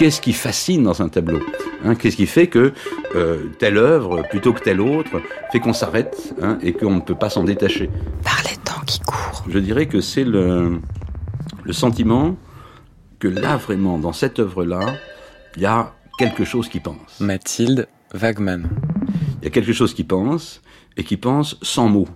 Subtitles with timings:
[0.00, 1.40] qu'est-ce qui fascine dans un tableau
[1.84, 2.72] hein, Qu'est-ce qui fait que
[3.14, 5.20] euh, telle œuvre, plutôt que telle autre,
[5.52, 7.90] fait qu'on s'arrête hein, et qu'on ne peut pas s'en détacher?
[8.24, 9.44] Par les temps qui courent.
[9.46, 10.80] Je dirais que c'est le,
[11.64, 12.34] le sentiment
[13.18, 14.94] que là, vraiment, dans cette œuvre-là,
[15.56, 17.20] il y a quelque chose qui pense.
[17.20, 18.70] Mathilde Wagman.
[19.42, 20.62] Il y a quelque chose qui pense,
[20.96, 22.08] et qui pense sans mots.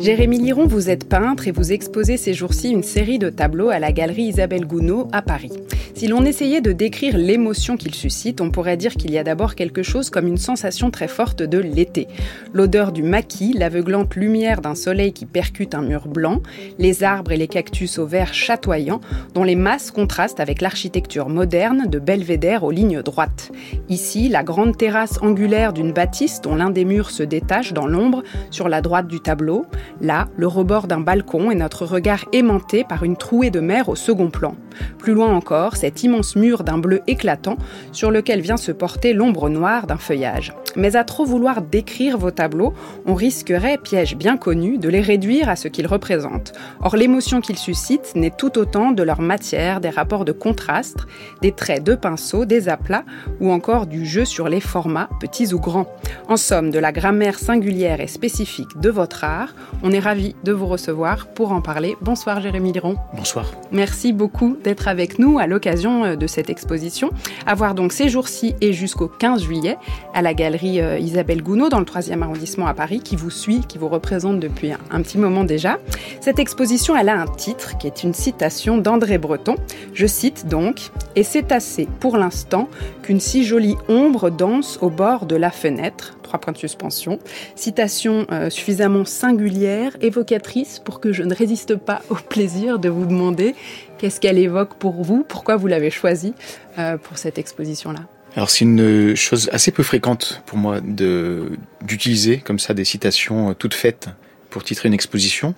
[0.00, 3.78] Jérémy Liron, vous êtes peintre et vous exposez ces jours-ci une série de tableaux à
[3.78, 5.52] la galerie Isabelle Gounod à Paris.
[5.94, 9.54] Si l'on essayait de décrire l'émotion qu'il suscite, on pourrait dire qu'il y a d'abord
[9.54, 12.08] quelque chose comme une sensation très forte de l'été.
[12.54, 16.40] L'odeur du maquis, l'aveuglante lumière d'un soleil qui percute un mur blanc,
[16.78, 19.02] les arbres et les cactus au vert chatoyant,
[19.34, 23.52] dont les masses contrastent avec l'architecture moderne de belvédère aux lignes droites.
[23.90, 28.22] Ici, la grande terrasse angulaire d'une bâtisse dont l'un des murs se détache dans l'ombre
[28.50, 29.66] sur la droite du tableau,
[30.00, 33.96] Là, le rebord d'un balcon et notre regard aimanté par une trouée de mer au
[33.96, 34.54] second plan.
[34.98, 37.56] Plus loin encore, cet immense mur d'un bleu éclatant
[37.92, 40.54] sur lequel vient se porter l'ombre noire d'un feuillage.
[40.76, 42.72] Mais à trop vouloir décrire vos tableaux,
[43.06, 46.52] on risquerait, piège bien connu, de les réduire à ce qu'ils représentent.
[46.80, 50.98] Or, l'émotion qu'ils suscitent n'est tout autant de leur matière, des rapports de contraste,
[51.42, 53.04] des traits de pinceau, des aplats
[53.40, 55.92] ou encore du jeu sur les formats, petits ou grands.
[56.28, 59.54] En somme, de la grammaire singulière et spécifique de votre art,
[59.92, 61.96] est ravi de vous recevoir pour en parler.
[62.00, 62.96] Bonsoir Jérémy Liron.
[63.14, 63.50] Bonsoir.
[63.72, 67.10] Merci beaucoup d'être avec nous à l'occasion euh, de cette exposition.
[67.46, 69.76] À voir donc ces jours-ci et jusqu'au 15 juillet
[70.14, 73.60] à la galerie euh, Isabelle Gounod dans le 3e arrondissement à Paris qui vous suit,
[73.66, 75.78] qui vous représente depuis un, petit moment déjà.
[76.20, 79.56] Cette exposition, elle a un titre qui est une citation d'André Breton.
[79.94, 82.68] Je cite donc Et c'est assez pour l'instant
[83.02, 87.18] qu'une si jolie ombre danse au bord de la fenêtre trois points de suspension.
[87.56, 93.04] Citation euh, suffisamment singulière, évocatrice, pour que je ne résiste pas au plaisir de vous
[93.04, 93.56] demander
[93.98, 96.34] qu'est-ce qu'elle évoque pour vous, pourquoi vous l'avez choisie
[96.78, 98.06] euh, pour cette exposition-là.
[98.36, 101.50] Alors c'est une chose assez peu fréquente pour moi de
[101.82, 104.08] d'utiliser comme ça des citations euh, toutes faites
[104.50, 105.56] pour titrer une exposition,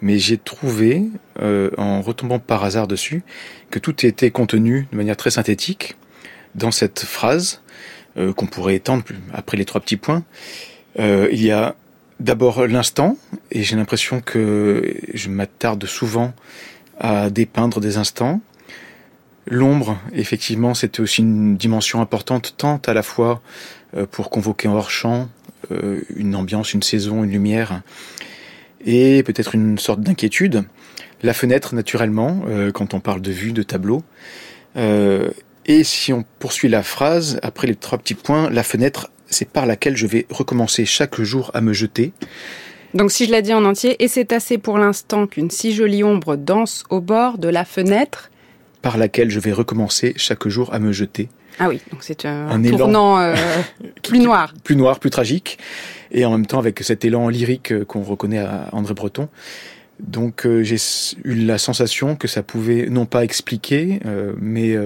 [0.00, 1.04] mais j'ai trouvé,
[1.40, 3.22] en retombant par hasard dessus,
[3.70, 5.96] que tout était contenu de manière très synthétique
[6.56, 7.62] dans cette phrase
[8.16, 9.02] euh, qu'on pourrait étendre
[9.32, 10.22] après les trois petits points.
[11.00, 11.74] Euh, il y a
[12.20, 13.16] d'abord l'instant,
[13.50, 16.32] et j'ai l'impression que je m'attarde souvent
[17.00, 18.40] à dépeindre des instants.
[19.46, 23.42] L'ombre, effectivement, c'était aussi une dimension importante, tant à la fois
[23.96, 25.28] euh, pour convoquer en hors champ
[26.14, 27.80] une ambiance, une saison, une lumière,
[28.84, 30.64] et peut-être une sorte d'inquiétude.
[31.22, 32.42] La fenêtre, naturellement,
[32.74, 34.02] quand on parle de vue, de tableau.
[35.66, 39.66] Et si on poursuit la phrase, après les trois petits points, la fenêtre, c'est par
[39.66, 42.12] laquelle je vais recommencer chaque jour à me jeter.
[42.92, 46.04] Donc si je l'ai dit en entier, et c'est assez pour l'instant qu'une si jolie
[46.04, 48.30] ombre danse au bord de la fenêtre.
[48.82, 51.28] Par laquelle je vais recommencer chaque jour à me jeter.
[51.58, 53.34] Ah oui, donc c'est un, tournant euh,
[54.02, 54.52] plus noir.
[54.64, 55.58] Plus noir, plus tragique.
[56.10, 59.28] Et en même temps avec cet élan lyrique euh, qu'on reconnaît à André Breton.
[60.00, 60.76] Donc euh, j'ai
[61.24, 64.00] eu la sensation que ça pouvait non pas expliquer,
[64.40, 64.76] mais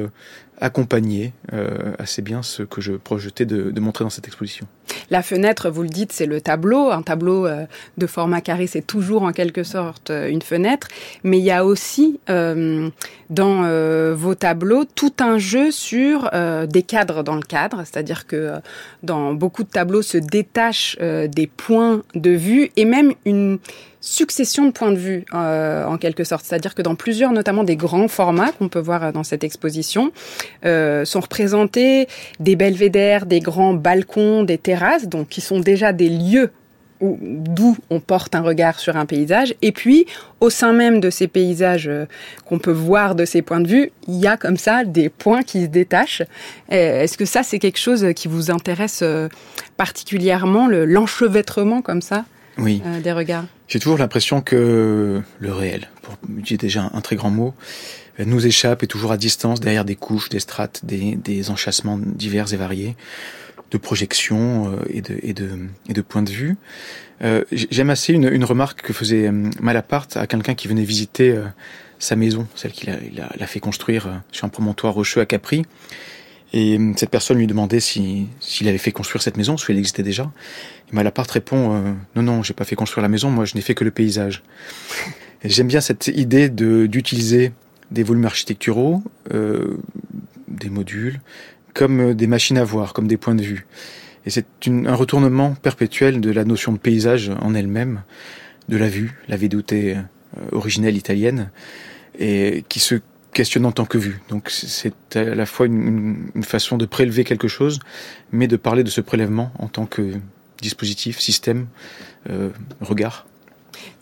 [0.61, 4.67] accompagner euh, assez bien ce que je projetais de, de, montrer dans cette exposition.
[5.11, 6.91] La fenêtre, vous le dites, c'est le tableau.
[6.91, 7.65] Un tableau euh,
[7.97, 10.89] de format carré, c'est toujours en quelque sorte euh, une fenêtre.
[11.25, 12.91] Mais il y a aussi euh,
[13.31, 13.69] dans
[14.15, 16.31] vos tableaux tout un jeu sur
[16.67, 17.83] des cadres dans le cadre.
[17.85, 18.55] C'est-à-dire que
[19.03, 23.59] dans beaucoup de tableaux se détachent des points de vue et même une
[24.01, 26.47] succession de points de vue en quelque sorte.
[26.47, 30.11] C'est-à-dire que dans plusieurs, notamment des grands formats qu'on peut voir dans cette exposition,
[30.63, 32.09] sont représentés
[32.41, 36.51] des belvédères, des grands balcons, des terrasses, donc qui sont déjà des lieux
[37.01, 39.55] d'où on porte un regard sur un paysage.
[39.63, 40.07] Et puis,
[40.41, 42.07] au sein même de ces paysages euh,
[42.45, 45.43] qu'on peut voir de ces points de vue, il y a comme ça des points
[45.43, 46.23] qui se détachent.
[46.73, 49.29] Euh, est-ce que ça, c'est quelque chose qui vous intéresse euh,
[49.77, 52.25] particulièrement, l'enchevêtrement comme ça
[52.59, 52.83] oui.
[53.03, 53.45] des regards?
[53.69, 57.55] J'ai toujours l'impression que le réel, pour utiliser déjà un très grand mot,
[58.19, 62.53] nous échappe et toujours à distance derrière des couches, des strates, des, des enchâssements divers
[62.53, 62.97] et variés
[63.71, 65.51] de projections euh, et, de, et, de,
[65.89, 66.57] et de points de vue.
[67.23, 71.31] Euh, J'aime assez une, une, remarque que faisait euh, Malaparte à quelqu'un qui venait visiter
[71.31, 71.45] euh,
[71.99, 75.65] sa maison, celle qu'il a, a, a, fait construire sur un promontoire rocheux à Capri.
[76.55, 80.03] Et cette personne lui demandait s'il si, avait fait construire cette maison, soit elle existait
[80.03, 80.31] déjà.
[80.93, 83.75] Malaparte répond euh, Non, non, j'ai pas fait construire la maison, moi je n'ai fait
[83.75, 84.43] que le paysage.
[85.45, 87.53] J'aime bien cette idée d'utiliser
[87.93, 91.21] des volumes architecturaux, des modules,
[91.79, 93.67] comme euh, des machines à voir, comme des points de vue.
[94.27, 98.03] Et c'est un retournement perpétuel de la notion de paysage en elle-même,
[98.69, 99.95] de la vue, la vedute euh,
[100.51, 101.51] originelle italienne,
[102.19, 102.97] et qui se
[103.33, 104.21] questionne en tant que vue.
[104.29, 107.79] Donc c'est à la fois une, façon de prélever quelque chose,
[108.33, 110.15] mais de parler de ce prélèvement en tant que
[110.61, 111.69] dispositif, système,
[112.29, 113.27] euh, regard.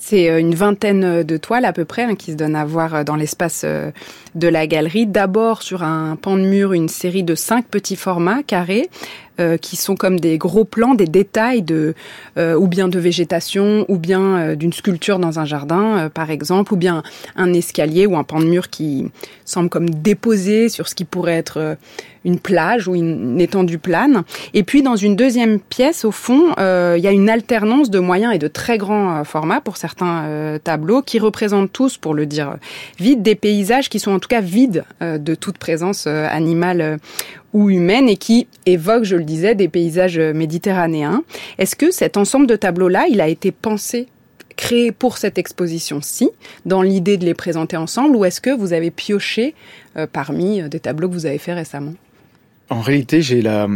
[0.08, 2.94] C'est euh, une vingtaine de toiles à peu près hein, qui se donnent à voir
[2.94, 3.91] euh, dans l'espace euh,
[4.37, 5.05] de la galerie.
[5.05, 8.88] D'abord sur un pan de mur, une série de cinq petits formats carrés
[9.38, 11.94] euh, qui sont comme des gros plans, des détails de
[12.38, 16.73] euh, ou bien de végétation, ou bien euh, d'une sculpture dans un jardin, par exemple,
[16.73, 17.03] ou bien
[17.37, 19.11] un escalier ou un pan de mur qui
[19.44, 21.77] semble comme déposé sur ce qui pourrait être
[22.25, 24.25] une plage ou une, étendue plane.
[24.55, 28.35] Et puis dans une deuxième pièce, au fond, il y a une alternance de moyens
[28.35, 32.56] et de très grands formats pour certains tableaux qui représentent tous, pour le dire
[32.99, 36.99] vite, des paysages qui sont en tout cas vides de toute présence animale
[37.52, 41.22] ou humaine et qui évoque, je le disais, des paysages méditerranéens.
[41.58, 44.06] Est-ce que cet ensemble de tableaux-là, il a été pensé
[44.56, 46.31] créé pour cette exposition-ci,
[46.64, 49.54] dans l'idée de les présenter ensemble, ou est-ce que vous avez pioché
[49.98, 51.93] euh, parmi euh, des tableaux que vous avez fait récemment?
[52.69, 53.69] En réalité, j'ai la,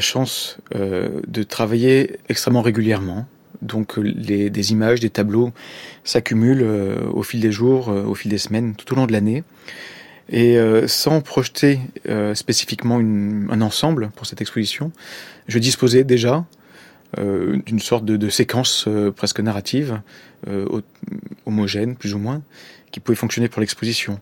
[0.00, 3.26] chance euh, de travailler extrêmement régulièrement.
[3.60, 5.50] Donc les, des images, des tableaux
[6.04, 9.12] s'accumulent euh, au fil des jours, euh, au fil des semaines, tout au long de
[9.12, 9.44] l'année.
[10.30, 14.92] Et euh, sans projeter euh, spécifiquement une, un ensemble pour cette exposition,
[15.46, 16.44] je disposais déjà
[17.16, 20.02] euh, d'une sorte de, de séquence euh, presque narrative,
[20.46, 20.66] euh,
[21.46, 22.42] homogène plus ou moins,
[22.90, 24.20] qui pouvait fonctionner pour l'exposition.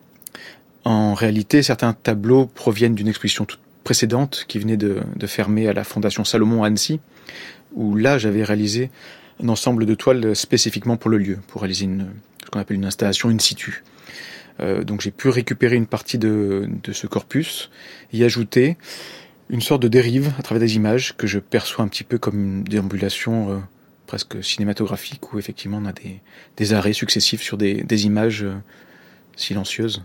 [0.85, 5.73] En réalité, certains tableaux proviennent d'une exposition toute précédente qui venait de, de fermer à
[5.73, 7.01] la Fondation Salomon à Annecy,
[7.73, 8.89] où là j'avais réalisé
[9.43, 12.07] un ensemble de toiles spécifiquement pour le lieu, pour réaliser une,
[12.45, 13.83] ce qu'on appelle une installation in situ.
[14.59, 17.69] Euh, donc j'ai pu récupérer une partie de, ce corpus,
[18.13, 18.77] y ajouter
[19.49, 22.39] une sorte de dérive à travers des images que je perçois un petit peu comme
[22.39, 23.57] une déambulation euh,
[24.05, 28.55] presque cinématographique où effectivement on a des, arrêts successifs sur des, des images euh,
[29.35, 30.03] silencieuses.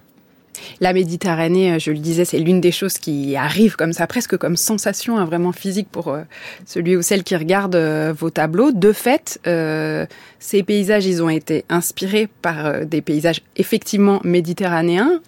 [0.81, 4.37] La Méditerranée, euh, je le disais, c'est l'une des choses qui arrive comme ça, presque
[4.37, 6.23] comme sensation hein, vraiment physique pour euh,
[6.67, 8.73] celui ou celle qui regarde euh, vos tableaux.
[8.73, 10.07] De fait, euh,
[10.39, 15.21] ces paysages, ils ont été inspirés par des paysages effectivement méditerranéens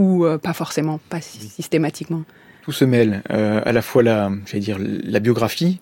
[0.00, 2.22] ou euh, pas forcément, pas systématiquement.
[2.62, 5.80] Tout se mêle, euh, à la fois la, dire, la biographie,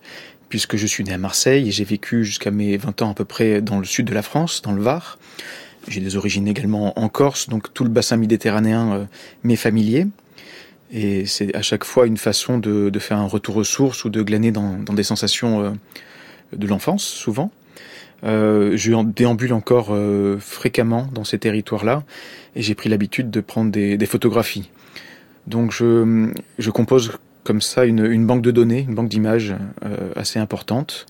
[0.48, 3.24] puisque je suis né à Marseille et j'ai vécu jusqu'à mes 20 ans à peu
[3.24, 5.18] près dans le sud de la France, dans le Var.
[5.88, 9.04] J'ai des origines également en Corse, donc tout le bassin méditerranéen euh,
[9.42, 10.06] m'est familier.
[10.90, 14.22] Et c'est à chaque fois une façon de, faire un retour aux sources ou de
[14.22, 15.70] glaner dans, des sensations euh,
[16.54, 17.50] de l'enfance, souvent.
[18.24, 19.96] Euh, je déambule encore
[20.40, 22.02] fréquemment dans ces territoires-là
[22.56, 24.70] et j'ai pris l'habitude de prendre des, photographies.
[25.46, 27.12] Donc je, compose
[27.44, 29.54] comme ça une, banque de données, une banque d'images
[30.16, 31.06] assez importante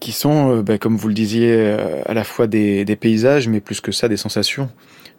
[0.00, 3.60] qui sont, euh, ben, comme vous le disiez, euh, à la fois des, paysages, mais
[3.60, 4.70] plus que ça, des sensations.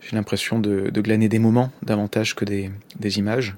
[0.01, 2.69] J'ai l'impression de, glaner des moments davantage que des,
[3.17, 3.55] images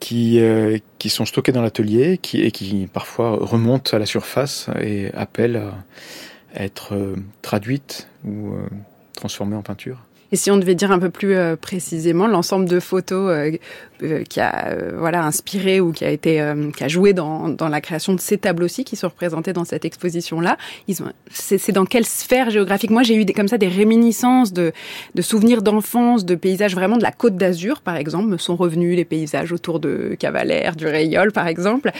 [0.00, 5.12] qui, euh, qui sont stockées dans l'atelier et qui parfois remontent à la surface et
[5.14, 5.62] appellent
[6.54, 8.54] à être traduites ou
[9.14, 10.04] transformées en peinture.
[10.32, 13.56] Et si on devait dire un peu plus euh, précisément l'ensemble de photos euh,
[14.02, 16.42] euh, qui a voilà inspiré ou qui a été
[16.76, 19.84] qui a joué dans, dans la création de ces tableaux-ci qui sont représentés dans cette
[19.84, 20.56] exposition-là,
[20.88, 22.90] ils ont c'est dans quelle sphère géographique?
[22.90, 24.72] Moi, j'ai eu des, comme ça des réminiscences de,
[25.14, 28.96] de souvenirs d'enfance, de paysages vraiment de la Côte d'Azur, par exemple, me sont revenus
[28.96, 31.92] les paysages autour de Cavalère, du Rayol, par exemple.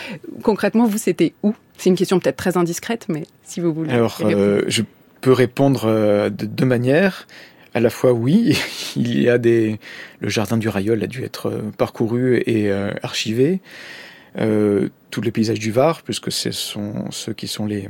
[0.43, 1.55] Concrètement, vous, c'était où?
[1.77, 3.93] C'est une question peut-être très indiscrète, mais si vous voulez.
[3.93, 4.83] Alors, euh, je
[5.21, 5.87] peux répondre
[6.31, 7.27] de deux manières
[7.75, 8.59] à la fois oui,
[8.97, 9.79] il y a des
[10.21, 13.61] le jardin du Rayol a dû être euh, parcouru et euh, archivé.
[14.39, 17.89] Euh, tous les paysages du Var, puisque ce sont ceux qui sont les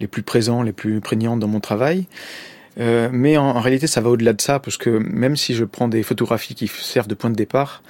[0.00, 2.06] les plus présents, les plus prégnants dans mon travail.
[2.80, 5.64] Euh, mais en, en, réalité, ça va au-delà de ça, parce que même si je
[5.64, 7.82] prends des photographies qui servent de point de départ,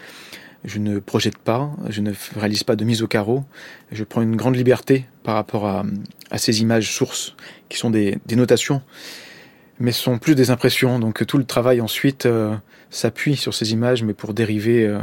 [0.64, 3.44] je ne projette pas, je ne réalise pas de mise au carreau.
[3.92, 5.84] Je prends une grande liberté par rapport à,
[6.30, 7.34] à ces images sources,
[7.68, 8.82] qui sont des, des notations
[9.78, 10.98] mais ce sont plus des impressions.
[10.98, 12.54] Donc tout le travail ensuite euh,
[12.90, 14.98] s'appuie sur ces images, mais pour dériver euh,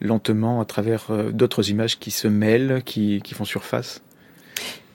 [0.00, 4.02] lentement à travers euh, d'autres images qui se mêlent, qui, qui font surface.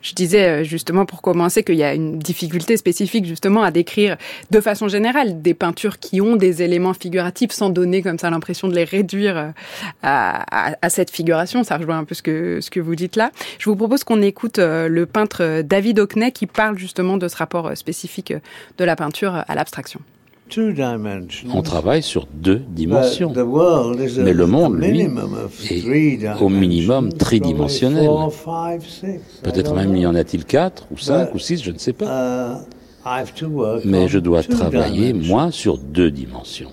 [0.01, 4.17] Je disais euh, justement pour commencer qu'il y a une difficulté spécifique justement à décrire
[4.49, 8.67] de façon générale des peintures qui ont des éléments figuratifs sans donner comme ça l'impression
[8.67, 9.49] de les réduire euh,
[10.03, 11.63] à, à, à, cette figuration.
[11.63, 13.31] Ça rejoint un peu ce que, ce que vous dites là.
[13.59, 17.37] Je vous propose qu'on écoute euh, le peintre David Hockney qui parle justement de ce
[17.37, 18.33] rapport spécifique
[18.77, 20.01] de la peinture à l'abstraction.
[21.53, 23.33] On travaille sur deux dimensions.
[24.17, 28.09] Mais le monde, lui, est au minimum tridimensionnel.
[29.43, 32.65] Peut-être même y en a-t-il quatre ou cinq ou six, je ne sais pas.
[33.03, 36.71] Uh, Mais je dois travailler, moi, sur deux dimensions.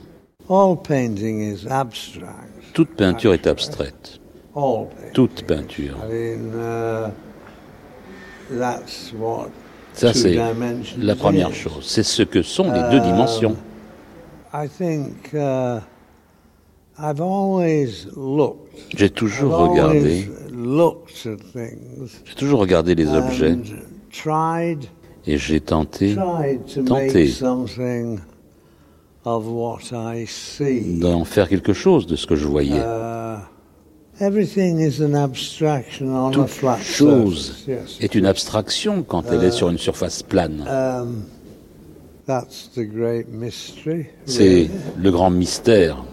[2.75, 4.21] Toute peinture est abstraite.
[5.15, 5.97] Toute peinture.
[6.11, 7.09] Uh,
[9.93, 10.39] Ça, c'est
[10.99, 11.85] la première chose.
[11.85, 13.57] C'est ce que sont les deux dimensions.
[14.55, 15.81] Uh,
[18.97, 20.31] j'ai toujours regardé,
[22.25, 23.57] j'ai toujours regardé les objets.
[25.27, 26.17] et j'ai tenté,
[26.87, 27.31] tenté
[30.99, 32.81] d'en faire quelque chose de ce que je voyais.
[32.81, 33.41] Uh,
[36.33, 37.67] Toute chose
[38.01, 40.65] est une abstraction quand elle est sur une surface plane.
[44.27, 46.05] C'est le grand mystère.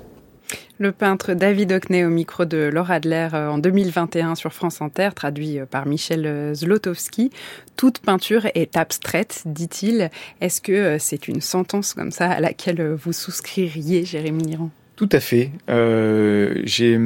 [0.78, 5.10] Le peintre David Hockney au micro de Laura Adler euh, en 2021 sur France Inter,
[5.16, 7.32] traduit euh, par Michel euh, Zlotowski.
[7.78, 10.10] Toute peinture est abstraite, dit-il.
[10.42, 15.20] Est-ce que c'est une sentence comme ça à laquelle vous souscririez, Jérémy Liran tout à
[15.20, 15.52] fait.
[15.70, 16.98] Euh, j'ai,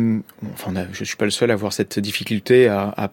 [0.54, 3.12] enfin, je suis pas le seul à avoir cette difficulté à, à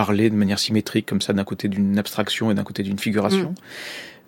[0.00, 3.50] parler de manière symétrique comme ça d'un côté d'une abstraction et d'un côté d'une figuration.
[3.50, 3.54] Mm.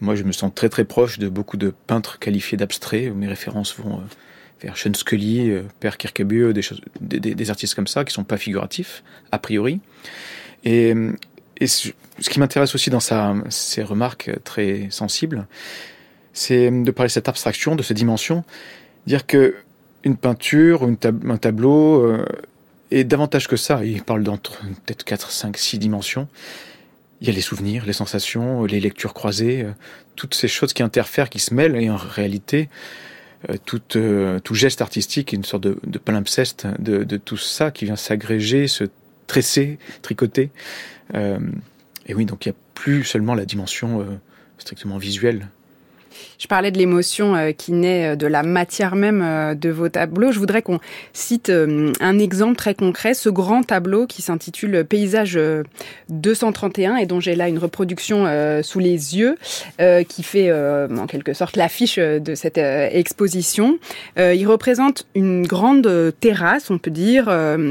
[0.02, 3.10] Moi, je me sens très très proche de beaucoup de peintres qualifiés d'abstraits.
[3.14, 4.02] Mes références vont euh,
[4.60, 8.22] vers Sean Scully, euh, Per Kirkebue, des, choses, des, des, artistes comme ça qui sont
[8.22, 9.80] pas figuratifs a priori.
[10.62, 10.94] Et,
[11.56, 15.46] et ce qui m'intéresse aussi dans sa, ses remarques très sensibles,
[16.34, 18.44] c'est de parler de cette abstraction, de cette dimension,
[19.06, 19.54] dire que
[20.04, 20.94] une peinture ou
[21.34, 22.26] un tableau euh,
[22.92, 23.84] est davantage que ça.
[23.84, 26.28] Il parle d'entre peut-être 4, 5, 6 dimensions.
[27.20, 29.72] Il y a les souvenirs, les sensations, les lectures croisées, euh,
[30.16, 32.68] toutes ces choses qui interfèrent, qui se mêlent, et en réalité,
[33.48, 37.84] euh, tout, euh, tout geste artistique est une sorte de, palimpseste de, tout ça qui
[37.84, 38.84] vient s'agréger, se
[39.28, 40.50] tresser, tricoter.
[41.14, 44.04] et oui, donc il n'y a plus seulement la dimension
[44.58, 45.46] strictement visuelle
[46.42, 49.88] je parlais de l'émotion euh, qui naît euh, de la matière même euh, de vos
[49.88, 50.32] tableaux.
[50.32, 50.80] Je voudrais qu'on
[51.12, 55.38] cite un exemple très concret, ce grand tableau qui s'intitule Paysage
[56.08, 58.26] 231 et dont j'ai là une reproduction
[58.62, 59.36] sous les yeux
[60.08, 63.78] qui fait en quelque sorte l'affiche de cette exposition.
[64.16, 67.30] Il représente une grande terrasse, on peut dire,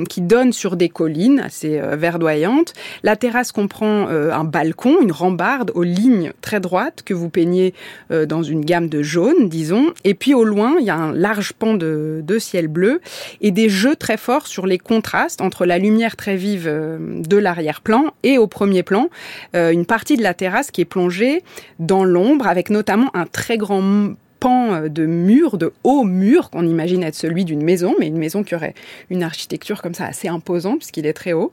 [0.09, 2.73] qui donne sur des collines assez verdoyantes.
[3.03, 7.73] La terrasse comprend un balcon, une rambarde aux lignes très droites que vous peignez
[8.09, 9.93] dans une gamme de jaune, disons.
[10.03, 13.01] Et puis au loin, il y a un large pan de, ciel bleu
[13.41, 17.37] et des jeux très forts sur les contrastes entre la lumière très vive euh, de
[17.37, 19.09] l'arrière-plan et au premier plan,
[19.55, 21.43] euh, une partie de la terrasse qui est plongée
[21.79, 26.65] dans l'ombre avec notamment un très grand pan euh, de mur, de haut mur, qu'on
[26.65, 28.73] imagine être celui d'une maison, mais une maison qui aurait
[29.09, 31.51] une architecture comme ça assez imposante puisqu'il est très haut.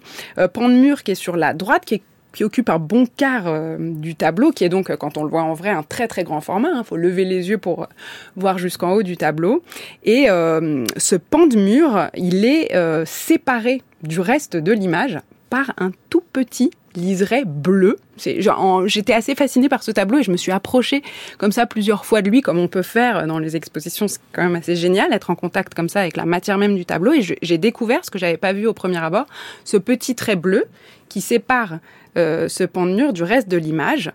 [0.55, 3.47] pan de mur qui est sur la droite, qui est qui occupe un bon quart
[3.47, 6.25] euh, du tableau, qui est donc, quand on le voit en vrai, un très très
[6.25, 6.69] grand format.
[6.69, 6.85] Il hein.
[6.85, 7.89] faut lever les yeux pour
[8.37, 9.63] voir jusqu'en haut du tableau.
[10.05, 15.19] Et euh, ce pan de mur, il est euh, séparé du reste de l'image
[15.51, 17.99] par un tout petit liseré bleu.
[18.17, 21.03] J'étais assez fascinée par ce tableau et je me suis approchée
[21.39, 24.09] comme ça plusieurs fois de lui, comme on peut faire dans les expositions.
[24.09, 26.85] C'est quand même assez génial, être en contact comme ça avec la matière même du
[26.85, 27.13] tableau.
[27.13, 29.27] Et j'ai découvert ce que j'avais pas vu au premier abord,
[29.65, 30.65] ce petit trait bleu
[31.09, 31.79] qui sépare
[32.17, 34.11] euh, ce pan de mur du reste de l'image.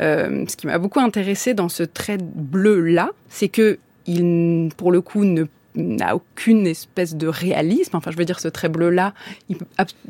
[0.00, 4.90] Euh, ce qui m'a beaucoup intéressé dans ce trait bleu là, c'est que il, pour
[4.90, 5.44] le coup, ne
[5.78, 7.96] n'a aucune espèce de réalisme.
[7.96, 9.14] Enfin, je veux dire, ce trait bleu-là,
[9.48, 9.56] il,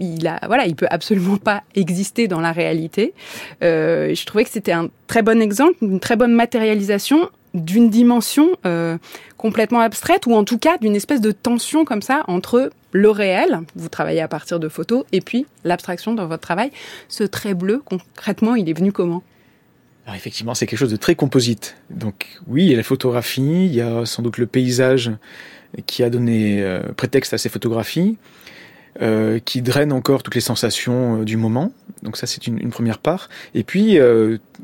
[0.00, 3.14] il, a, voilà, il peut absolument pas exister dans la réalité.
[3.62, 8.50] Euh, je trouvais que c'était un très bon exemple, une très bonne matérialisation d'une dimension
[8.66, 8.98] euh,
[9.36, 13.60] complètement abstraite ou en tout cas d'une espèce de tension comme ça entre le réel,
[13.74, 16.70] vous travaillez à partir de photos, et puis l'abstraction dans votre travail.
[17.08, 19.22] Ce trait bleu, concrètement, il est venu comment?
[20.14, 21.76] Effectivement, c'est quelque chose de très composite.
[21.90, 25.10] Donc oui, il y a la photographie, il y a sans doute le paysage
[25.86, 28.16] qui a donné euh, prétexte à ces photographies,
[29.00, 31.72] euh, qui draine encore toutes les sensations euh, du moment.
[32.02, 33.28] Donc ça, c'est une, une, première part.
[33.54, 33.98] Et puis,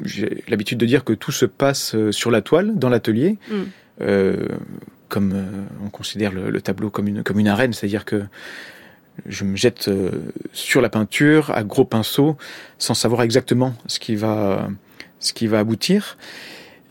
[0.05, 4.05] j'ai l'habitude de dire que tout se passe sur la toile, dans l'atelier, mm.
[5.09, 5.45] comme
[5.85, 8.23] on considère le, le, tableau comme une, comme une arène, c'est-à-dire que
[9.27, 9.91] je me jette
[10.53, 12.37] sur la peinture à gros pinceau,
[12.79, 14.69] sans savoir exactement ce qui va,
[15.19, 16.17] ce qui va aboutir.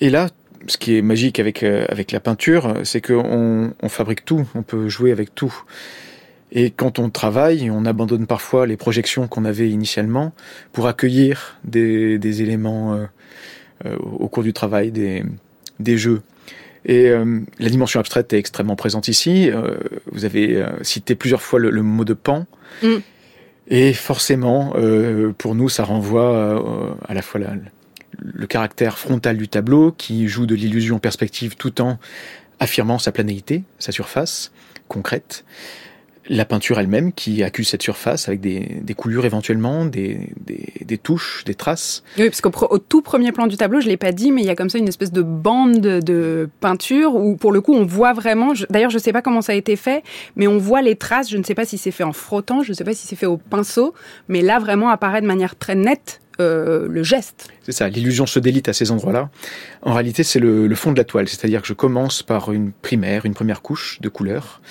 [0.01, 0.29] Et là,
[0.67, 4.63] ce qui est magique avec, euh, avec la peinture, c'est qu'on on fabrique tout, on
[4.63, 5.53] peut jouer avec tout.
[6.51, 10.34] Et quand on travaille, on abandonne parfois les projections qu'on avait initialement
[10.72, 13.05] pour accueillir des, des éléments euh,
[13.86, 15.24] euh, au cours du travail, des,
[15.79, 16.22] des jeux.
[16.86, 19.50] Et la dimension abstraite est extrêmement présente ici.
[20.12, 22.46] vous avez cité plusieurs fois le, mot de pan.
[22.82, 22.98] Mm.
[23.70, 24.74] Et forcément,
[25.38, 26.62] pour nous, ça renvoie
[27.08, 27.53] à la fois la,
[28.20, 31.98] le caractère frontal du tableau qui joue de l'illusion perspective tout en
[32.60, 34.51] affirmant sa planéité, sa surface
[34.88, 35.43] concrète.
[36.29, 40.29] La peinture elle-même qui accuse cette surface avec des, coulures éventuellement, des,
[41.03, 42.01] touches, des traces.
[42.17, 44.50] Oui, parce qu'au tout premier plan du tableau, je l'ai pas dit, mais il y
[44.50, 48.13] a comme ça une espèce de bande de, peinture où pour le coup on voit
[48.13, 48.53] vraiment.
[48.70, 50.01] D'ailleurs, je ne sais pas comment ça a été fait,
[50.38, 51.29] mais on voit les traces.
[51.29, 53.17] Je ne sais pas si c'est fait en frottant, je ne sais pas si c'est
[53.17, 53.93] fait au pinceau,
[54.29, 57.49] mais là vraiment apparaît de manière très nette euh, le geste.
[57.61, 59.29] C'est ça, l'illusion se délite à ces endroits-là.
[59.81, 63.25] En réalité, c'est le, fond de la toile, c'est-à-dire que je commence par une primaire,
[63.25, 64.61] une première couche de couleur,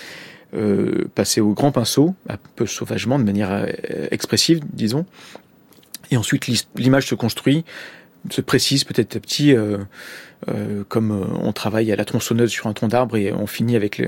[0.54, 5.06] euh, passer au grand pinceau, un peu sauvagement, de manière euh, expressive, disons,
[6.10, 7.64] et ensuite l'image se construit,
[8.30, 9.54] se précise petit à petit,
[10.88, 14.02] comme on travaille à la tronçonneuse sur un tronc d'arbre et on finit avec,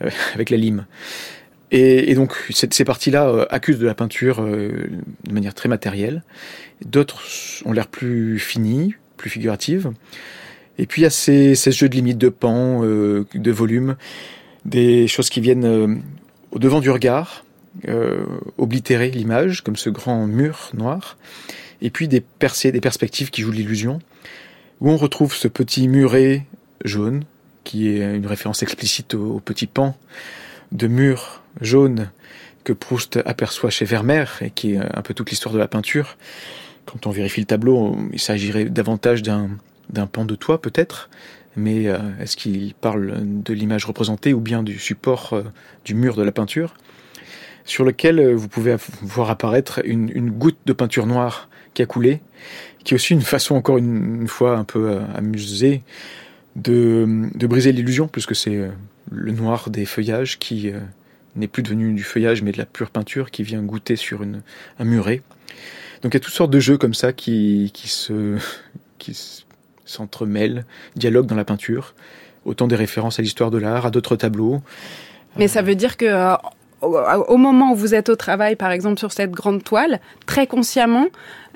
[0.34, 0.86] avec la lime.
[1.72, 4.88] Et, donc ces parties-là euh, accusent de la peinture euh,
[5.24, 6.22] de manière très matérielle.
[6.84, 7.22] D'autres
[7.64, 9.90] ont l'air plus finies, plus figuratives.
[10.78, 13.96] Et puis il y a ces, jeux de limites de pan, euh, de volume,
[14.64, 16.02] des choses qui viennent
[16.50, 17.44] au devant du regard,
[18.58, 21.16] oblitérer l'image, comme ce grand mur noir.
[21.82, 24.00] Et puis des percées, des perspectives qui jouent l'illusion,
[24.80, 26.46] où on retrouve ce petit muret
[26.84, 27.24] jaune,
[27.64, 29.96] qui est une référence explicite au, au petit pan
[30.72, 32.10] de mur jaune
[32.64, 36.16] que Proust aperçoit chez Vermeer et qui est un peu toute l'histoire de la peinture.
[36.84, 41.08] Quand on vérifie le tableau, il s'agirait davantage d'un pan de toit peut-être,
[41.56, 45.42] mais euh, est-ce qu'il parle de l'image représentée ou bien du support euh,
[45.84, 46.74] du mur de la peinture?
[47.64, 52.20] Sur lequel euh, vous pouvez voir apparaître une, goutte de peinture noire qui a coulé,
[52.84, 55.82] qui est aussi une façon encore une, fois un peu amusée
[56.56, 58.70] de, de briser l'illusion, puisque c'est
[59.10, 60.72] le noir des feuillages qui
[61.36, 64.42] n'est plus devenu du feuillage mais de la pure peinture qui vient goûter sur une,
[64.78, 65.22] un muret.
[66.02, 68.36] Donc il y a toutes sortes de jeux comme ça qui, qui se
[68.98, 69.16] qui
[69.84, 70.64] s'entremêlent,
[70.96, 71.94] dialoguent dans la peinture,
[72.44, 74.62] autant des références à l'histoire de l'art, à d'autres tableaux.
[75.36, 76.34] Mais ça veut dire que euh,
[76.82, 81.06] au moment où vous êtes au travail, par exemple sur cette grande toile, très consciemment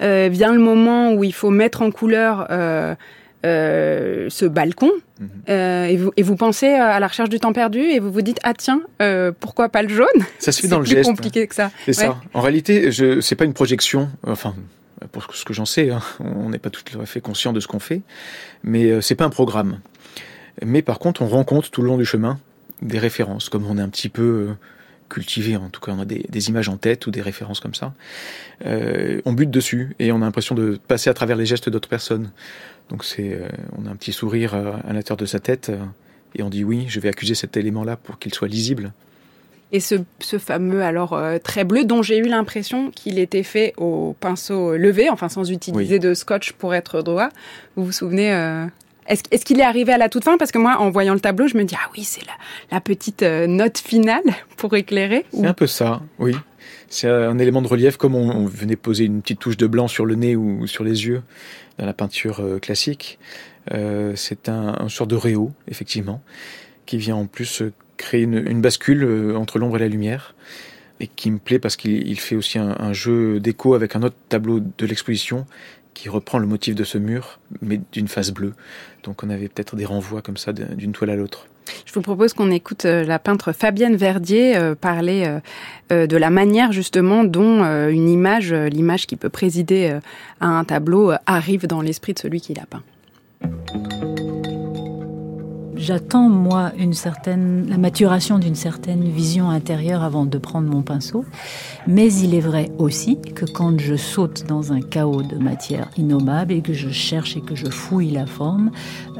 [0.00, 2.94] euh, vient le moment où il faut mettre en couleur euh,
[3.46, 5.28] euh, ce balcon mhm.
[5.48, 8.20] euh, et, vous, et vous pensez à la recherche du temps perdu et vous vous
[8.20, 10.06] dites ah tiens euh, pourquoi pas le jaune?
[10.38, 11.08] Ça se fait dans le plus geste.
[11.08, 11.70] compliqué que ça.
[11.84, 12.20] C'est ça.
[12.34, 14.10] En réalité, je c'est pas une projection.
[14.26, 14.54] Enfin,
[15.12, 17.66] pour ce que j'en sais, hein, on n'est pas tout à fait conscient de ce
[17.66, 18.02] qu'on fait,
[18.62, 19.80] mais c'est pas un programme.
[20.62, 22.38] Mais par contre, on rencontre tout le long du chemin
[22.82, 24.48] des références, comme on est un petit peu
[25.10, 27.74] cultivé, en tout cas on a des, des, images en tête ou des références comme
[27.74, 27.92] ça.
[28.64, 31.88] Euh, on bute dessus et on a l'impression de passer à travers les gestes d'autres
[31.88, 32.30] personnes.
[32.90, 33.48] Donc c'est, euh,
[33.78, 35.78] on a un petit sourire euh, à l'intérieur de sa tête euh,
[36.34, 38.92] et on dit oui, je vais accuser cet élément-là pour qu'il soit lisible.
[39.72, 44.16] Et ce, ce fameux alors trait bleu dont j'ai eu l'impression qu'il était fait au
[44.18, 47.28] pinceau levé, enfin sans utiliser de scotch pour être droit.
[47.76, 48.30] Vous vous souvenez
[49.06, 50.38] Est-ce, est qu'il est arrivé à la toute fin?
[50.38, 52.32] Parce que moi, en voyant le tableau, je me dis ah oui, c'est la,
[52.72, 54.24] la petite note finale
[54.56, 55.24] pour éclairer.
[55.32, 56.34] C'est un peu ça, oui.
[56.92, 60.04] C'est un élément de relief, comme on, venait poser une petite touche de blanc sur
[60.04, 61.22] le nez ou sur les yeux
[61.78, 63.20] dans la peinture euh, classique.
[63.72, 66.20] Euh, c'est un, sort de réo, effectivement,
[66.86, 70.34] qui vient en plus euh, créer une, bascule entre l'ombre et la lumière,
[70.98, 74.60] et qui me plaît parce qu'il fait aussi un jeu d'écho avec un autre tableau
[74.60, 75.46] de l'exposition
[75.94, 78.54] qui reprend le motif de ce mur, mais d'une face bleue.
[79.04, 81.46] Donc on avait peut-être des renvois comme ça d'une toile à l'autre.
[81.86, 85.38] Je vous propose qu'on écoute euh, la peintre Fabienne Verdier euh, parler
[85.90, 89.98] euh, de la manière justement dont une image, l'image qui peut présider
[90.40, 92.82] à un tableau, arrive dans l'esprit de celui qui l'a peint.
[95.80, 101.24] J'attends, moi, une certaine, la maturation d'une certaine vision intérieure avant de prendre mon pinceau.
[101.86, 106.52] Mais il est vrai aussi que quand je saute dans un chaos de matière innommable
[106.52, 108.70] et que je cherche et que je fouille la forme,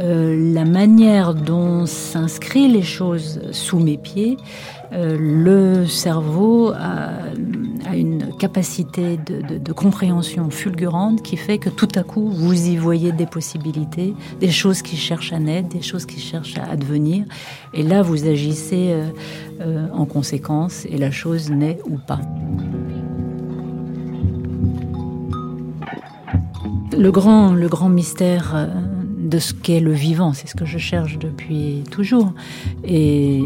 [0.00, 4.36] euh, la manière dont s'inscrivent les choses sous mes pieds,
[4.92, 7.10] euh, le cerveau a,
[7.94, 13.26] une capacité de, compréhension fulgurante qui fait que tout à coup, vous y voyez des
[13.26, 17.24] possibilités, des choses qui cherchent à naître, des choses qui cherchent à advenir.
[17.74, 19.06] Et là, vous agissez euh,
[19.60, 22.20] euh, en conséquence et la chose naît ou pas.
[26.96, 28.68] Le grand, le grand mystère
[29.30, 30.32] de ce qu'est le vivant.
[30.32, 32.32] C'est ce que je cherche depuis toujours.
[32.84, 33.42] Et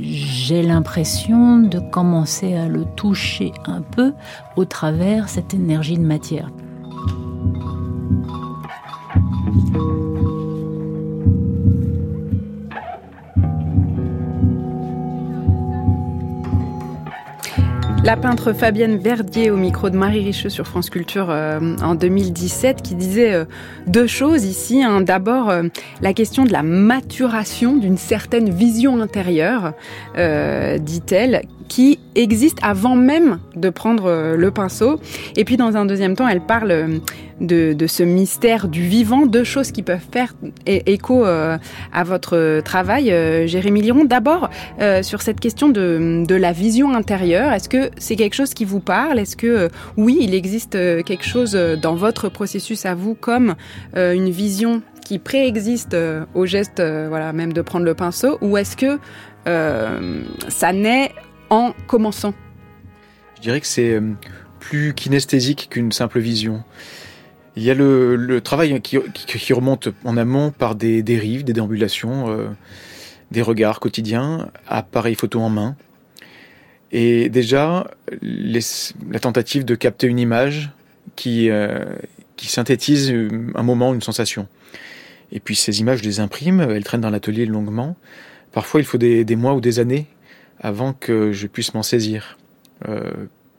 [0.00, 4.12] j'ai l'impression de commencer à le toucher un peu
[4.56, 6.50] au travers cette énergie de matière.
[18.08, 22.80] La peintre Fabienne Verdier au micro de Marie Richeux sur France Culture euh, en 2017
[22.80, 23.44] qui disait euh,
[23.86, 24.82] deux choses ici.
[24.82, 25.02] Hein.
[25.02, 25.64] D'abord, euh,
[26.00, 29.74] la question de la maturation d'une certaine vision intérieure,
[30.14, 35.00] dit-elle, qui existe avant même de prendre le pinceau.
[35.36, 37.00] Et puis dans un deuxième temps, elle parle
[37.40, 40.34] de, ce mystère du vivant, deux choses qui peuvent faire
[40.66, 41.58] écho à
[42.04, 43.06] votre travail,
[43.46, 44.04] Jérémy Liron.
[44.04, 44.50] D'abord,
[45.02, 49.18] sur cette question de, la vision intérieure, est-ce que c'est quelque chose qui vous parle?
[49.18, 53.14] Est-ce que euh, oui, il existe euh, quelque chose euh, dans votre processus à vous
[53.14, 53.54] comme
[53.94, 55.96] une vision qui préexiste
[56.34, 58.98] au geste, voilà, même de prendre le pinceau, ou est-ce que
[60.48, 61.12] ça naît
[61.50, 62.34] en commençant
[63.36, 64.00] Je dirais que c'est
[64.60, 66.62] plus kinesthésique qu'une simple vision.
[67.56, 72.54] Il y a le, travail qui, remonte en amont par des dérives, des déambulations,
[73.32, 75.76] des regards quotidiens, appareil photo en main,
[76.92, 77.90] et déjà,
[78.22, 80.70] la tentative de capter une image
[81.16, 81.84] qui, euh,
[82.38, 83.14] synthétise
[83.54, 84.46] un moment, une sensation.
[85.32, 87.96] Et puis ces images, je les imprime, elles traînent dans l'atelier longuement.
[88.52, 90.06] Parfois, il faut des, mois ou des années
[90.60, 92.38] avant que je puisse m'en saisir.
[92.88, 93.10] Euh,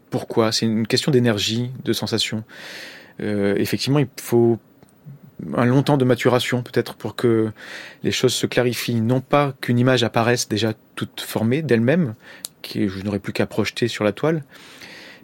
[0.09, 0.51] pourquoi?
[0.51, 2.43] C'est une question d'énergie, de sensation.
[3.21, 4.59] Euh, effectivement, il faut
[5.55, 7.51] un long temps de maturation peut-être pour que
[8.03, 9.01] les choses se clarifient.
[9.01, 12.15] Non pas qu'une image apparaisse déjà toute formée d'elle-même,
[12.61, 14.43] que je n'aurais plus qu'à projeter sur la toile,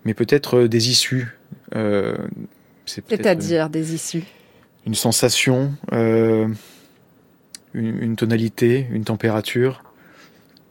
[0.05, 1.37] mais peut-être euh, des issues.
[1.75, 2.15] Euh,
[2.85, 4.23] C'est-à-dire des issues
[4.85, 6.47] Une sensation, euh,
[7.73, 9.83] une, tonalité, une température,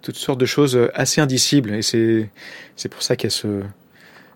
[0.04, 1.74] toutes sortes de choses assez indicibles.
[1.74, 2.30] Et c'est,
[2.76, 3.62] c'est pour ça qu'il y a ce,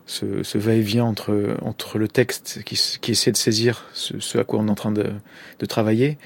[0.07, 4.66] ce, va-et-vient entre, entre le texte qui, qui essaie de saisir ce, à quoi on
[4.66, 5.12] est en train de,
[5.59, 6.18] de, travailler,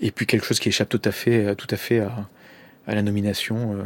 [0.00, 2.28] et puis quelque chose qui échappe tout à fait, tout à, fait à,
[2.86, 3.76] à la nomination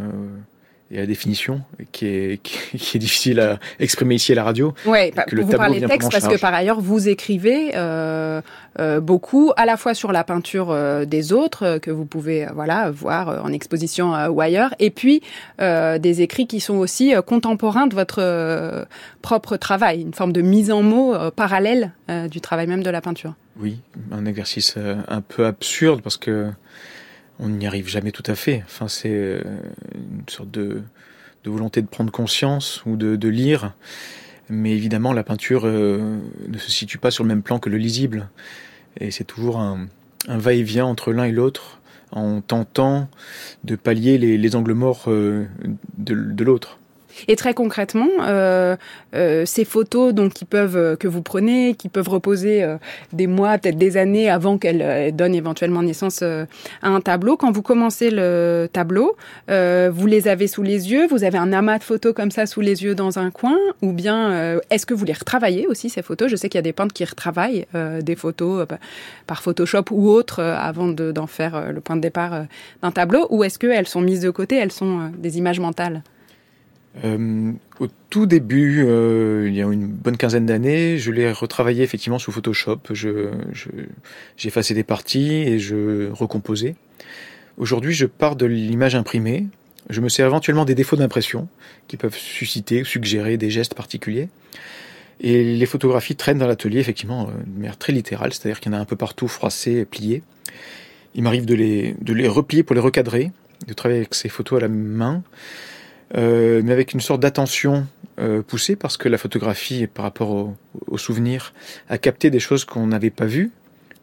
[0.90, 4.74] et la définition qui est, qui est difficile à exprimer ici à la radio.
[4.86, 8.40] Oui, bah, vous parlez texte parce que par ailleurs vous écrivez euh,
[8.78, 12.46] euh, beaucoup à la fois sur la peinture euh, des autres euh, que vous pouvez
[12.54, 15.22] voilà voir en exposition ou ailleurs et puis
[15.58, 18.86] des écrits qui sont aussi contemporains de votre
[19.22, 21.92] propre travail, une forme de mise en mots parallèle
[22.30, 23.34] du travail même de la peinture.
[23.58, 23.80] Oui,
[24.12, 26.50] un exercice un peu absurde parce que
[27.38, 28.62] on n'y arrive jamais tout à fait.
[28.64, 29.40] Enfin, c'est euh,
[29.94, 30.82] une sorte de,
[31.44, 33.74] volonté de prendre conscience ou de, lire.
[34.48, 36.18] Mais évidemment, la peinture euh,
[36.48, 38.28] ne se situe pas sur le même plan que le lisible.
[38.98, 39.88] Et c'est toujours un,
[40.28, 41.80] va-et-vient entre l'un et l'autre
[42.12, 43.08] en tentant
[43.64, 45.46] de pallier les, angles morts euh,
[45.98, 46.78] de l'autre.
[47.28, 48.76] Et très concrètement, euh,
[49.14, 52.76] euh, ces photos donc qui peuvent euh, que vous prenez, qui peuvent reposer euh,
[53.12, 56.46] des mois, peut-être des années avant qu'elles donnent éventuellement naissance à
[56.82, 57.36] un tableau.
[57.36, 59.16] Quand vous commencez le tableau,
[59.48, 62.60] vous les avez sous les yeux, vous avez un amas de photos comme ça sous
[62.60, 66.30] les yeux dans un coin, ou bien est-ce que vous les retravaillez aussi ces photos?
[66.30, 67.66] Je sais qu'il y a des peintres qui retravaillent
[68.02, 68.66] des photos
[69.26, 72.44] par Photoshop ou autre avant d'en faire le point de départ
[72.82, 76.02] d'un tableau, ou est-ce qu'elles sont mises de côté, elles sont des images mentales?
[77.04, 81.82] Euh, au tout début, euh, il y a une bonne quinzaine d'années, je l'ai retravaillé
[81.82, 82.80] effectivement sous Photoshop.
[82.90, 83.30] Je,
[84.44, 86.74] effacé des parties et je recomposais.
[87.58, 89.46] Aujourd'hui, je pars de l'image imprimée.
[89.88, 91.48] Je me sers éventuellement des défauts d'impression
[91.86, 94.28] qui peuvent susciter, suggérer des gestes particuliers.
[95.20, 98.74] Et les photographies traînent dans l'atelier, effectivement, euh, de manière très littérale, c'est-à-dire qu'il y
[98.74, 100.22] en a un peu partout froissés, pliés.
[101.14, 103.32] Il m'arrive de les, de les replier pour les recadrer,
[103.66, 105.22] de travailler avec ces photos à la main,
[106.14, 107.86] euh, mais avec une sorte d'attention
[108.18, 111.52] euh, poussée, parce que la photographie, par rapport au, au souvenir,
[111.88, 113.50] a capté des choses qu'on n'avait pas vues.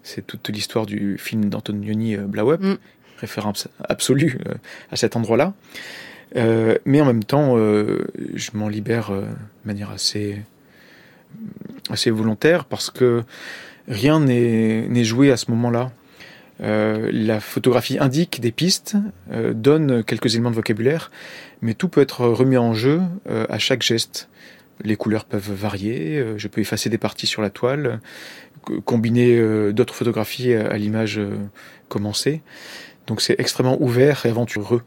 [0.03, 2.75] C'est toute l'histoire du film d'Antonioni euh, Blow Up, mm.
[3.19, 4.37] référence absolue
[4.91, 5.53] à cet endroit-là.
[6.35, 9.23] Mais en même temps, je m'en libère de
[9.65, 10.41] manière assez,
[11.91, 13.23] assez volontaire, parce que
[13.87, 15.91] rien n'est joué à ce moment-là.
[16.61, 18.95] Euh, la photographie indique des pistes,
[19.31, 21.11] euh, donne quelques éléments de vocabulaire,
[21.61, 24.29] mais tout peut être remis en jeu euh, à chaque geste.
[24.83, 28.01] Les couleurs peuvent varier, je peux effacer des parties sur la toile,
[28.85, 31.21] combiner d'autres photographies à l'image
[31.89, 32.41] commencée.
[33.05, 34.81] Donc c'est extrêmement ouvert et aventureux.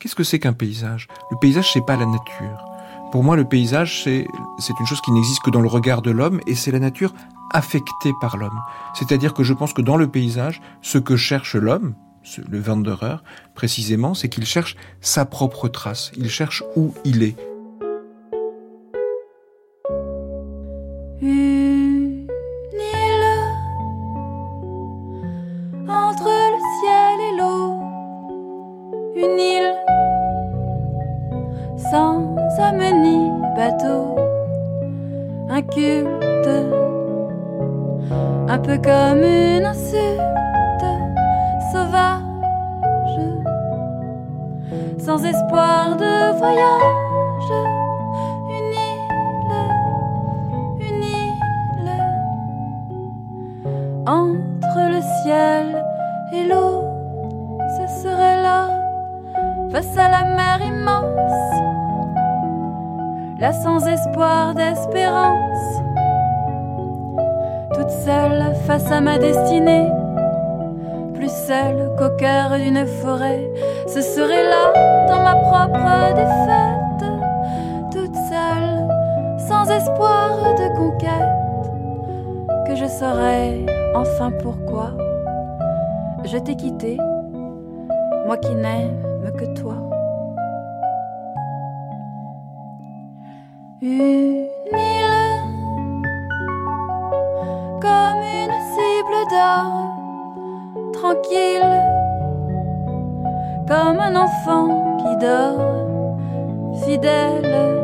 [0.00, 1.06] Qu'est-ce que c'est qu'un paysage?
[1.30, 2.64] Le paysage, c'est pas la nature.
[3.12, 4.26] Pour moi, le paysage, c'est
[4.80, 7.14] une chose qui n'existe que dans le regard de l'homme, et c'est la nature
[7.50, 8.60] affectée par l'homme.
[8.94, 11.94] C'est-à-dire que je pense que dans le paysage, ce que cherche l'homme,
[12.48, 13.16] le Wanderer,
[13.54, 16.12] précisément, c'est qu'il cherche sa propre trace.
[16.16, 17.36] Il cherche où il est.
[56.32, 56.84] et l'eau,
[57.76, 58.68] ce serait là,
[59.70, 61.50] face à la mer immense
[63.40, 65.82] là sans espoir d'espérance,
[67.72, 69.88] toute seule face à ma destinée,
[71.14, 73.50] plus seule qu'au cœur d'une forêt,
[73.86, 77.10] ce serait là dans ma propre défaite,
[77.90, 78.88] toute seule,
[79.38, 81.70] sans espoir de conquête,
[82.66, 84.69] que je saurais enfin pourquoi
[86.32, 86.96] je t'ai quitté,
[88.26, 89.02] moi qui n'aime
[89.36, 89.74] que toi.
[93.82, 95.40] Une île
[97.80, 99.72] comme une cible d'or,
[100.92, 101.72] tranquille
[103.66, 105.88] comme un enfant qui dort,
[106.84, 107.80] fidèle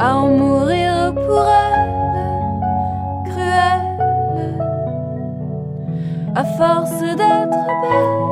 [0.00, 1.59] à en mourir pour elle,
[6.40, 8.30] à force d'être belle.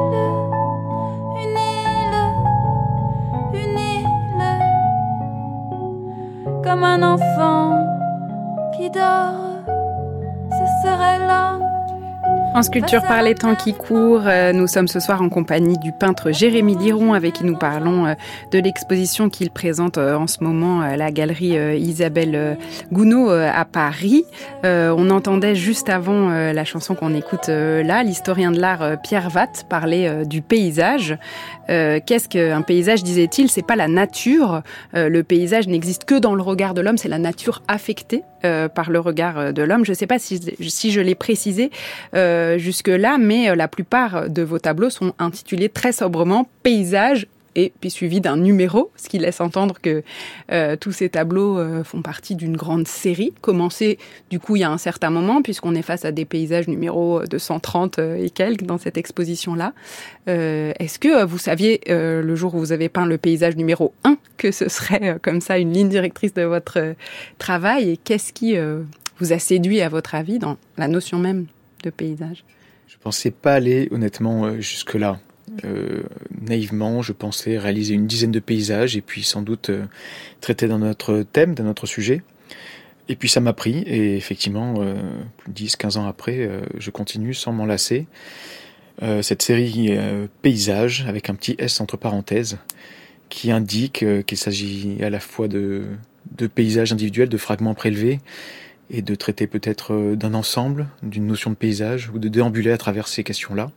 [6.64, 7.78] comme un enfant
[8.76, 9.47] qui dort,
[12.58, 15.92] En sculpture par les temps qui courent, euh, nous sommes ce soir en compagnie du
[15.92, 18.14] peintre Jérémy Liron avec qui nous parlons euh,
[18.50, 22.58] de l'exposition qu'il présente euh, en ce moment à la galerie Isabelle
[22.92, 24.24] Gounod à Paris.
[24.64, 30.24] On entendait juste avant la chanson qu'on écoute là, l'historien de l'art Pierre Vatte parler
[30.26, 31.16] du paysage.
[31.68, 33.50] Qu'est-ce qu'un paysage, disait-il?
[33.50, 34.62] C'est pas la nature.
[34.94, 39.00] Le paysage n'existe que dans le regard de l'homme, c'est la nature affectée par le
[39.00, 39.84] regard de l'homme.
[39.84, 40.40] Je ne sais pas si,
[40.90, 41.70] je l'ai précisé.
[42.14, 47.26] Euh, jusque-là, mais euh, la plupart de vos tableaux sont intitulés très sobrement Paysage
[47.58, 50.02] et puis suivi d'un numéro, ce qui laisse entendre que
[50.52, 53.98] euh, tous ces tableaux font partie d'une grande série, commencée
[54.30, 57.22] du coup il y a un certain moment, puisqu'on est face à des paysages numéro
[57.24, 59.72] 230 et quelques dans cette exposition-là.
[60.26, 64.52] Est-ce que vous saviez, le jour où vous avez peint le paysage numéro 1, que
[64.52, 66.94] ce serait comme ça une ligne directrice de votre
[67.38, 68.56] travail, et qu'est-ce qui
[69.18, 71.46] vous a séduit à votre avis dans la notion même
[71.82, 72.44] de paysage?
[72.88, 75.20] Je pensais pas aller honnêtement euh, jusque-là.
[75.64, 76.02] Euh,
[76.40, 79.84] naïvement, je pensais réaliser une dizaine de paysages et puis sans doute euh,
[80.40, 82.22] traiter d'un autre thème, d'un autre sujet.
[83.08, 84.84] Et puis ça m'a pris et effectivement,
[85.50, 88.06] 10-15 ans après, je continue sans m'en lasser.
[89.22, 89.96] cette série
[90.42, 92.58] Paysages, avec un petit S entre parenthèses,
[93.30, 95.84] qui indique qu'il s'agit à la fois de,
[96.36, 98.20] de paysages individuels, de fragments prélevés,
[98.90, 102.78] et de traiter peut-être euh, d'un ensemble, d'une notion de paysage, ou de déambuler à
[102.78, 103.70] travers ces questions-là.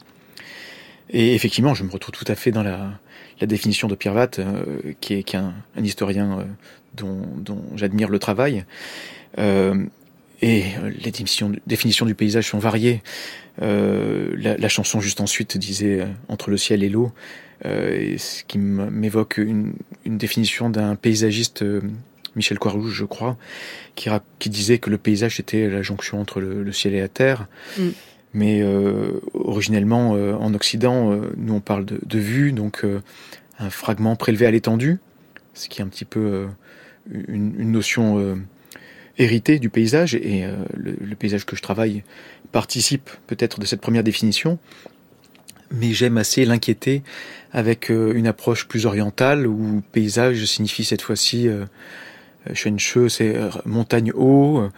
[1.14, 3.00] Et effectivement, je me retrouve tout à fait dans la,
[3.42, 6.44] définition de Pierre Watt, euh, qui est, un, historien euh,
[6.96, 8.66] dont, j'admire le travail.
[9.38, 9.86] Euh,
[10.42, 13.02] et les définitions, du paysage sont variées.
[13.60, 17.12] La, chanson juste ensuite disait entre le ciel et l'eau,
[17.64, 19.74] ce qui m'évoque une,
[20.06, 21.64] définition d'un paysagiste
[22.36, 23.38] Michel Coirouge, je crois,
[23.96, 27.48] qui, qui, disait que le paysage était la jonction entre le, ciel et la terre.
[27.78, 27.90] Mm.
[28.34, 32.86] Mais euh, originellement, euh, en Occident, euh, nous on parle de, de vue, donc
[33.60, 35.00] un fragment prélevé à l'étendue,
[35.54, 36.48] ce qui est un petit peu
[37.10, 38.38] une, une, notion
[39.18, 40.16] héritée du paysage.
[40.16, 42.04] Et le, le, paysage que je travaille
[42.52, 44.58] participe peut-être de cette première définition.
[45.74, 47.02] Mais j'aime assez l'inquiéter
[47.54, 51.50] avec une approche plus orientale où paysage signifie cette fois-ci
[52.54, 54.70] Shenche, c'est euh, montagne haut, euh,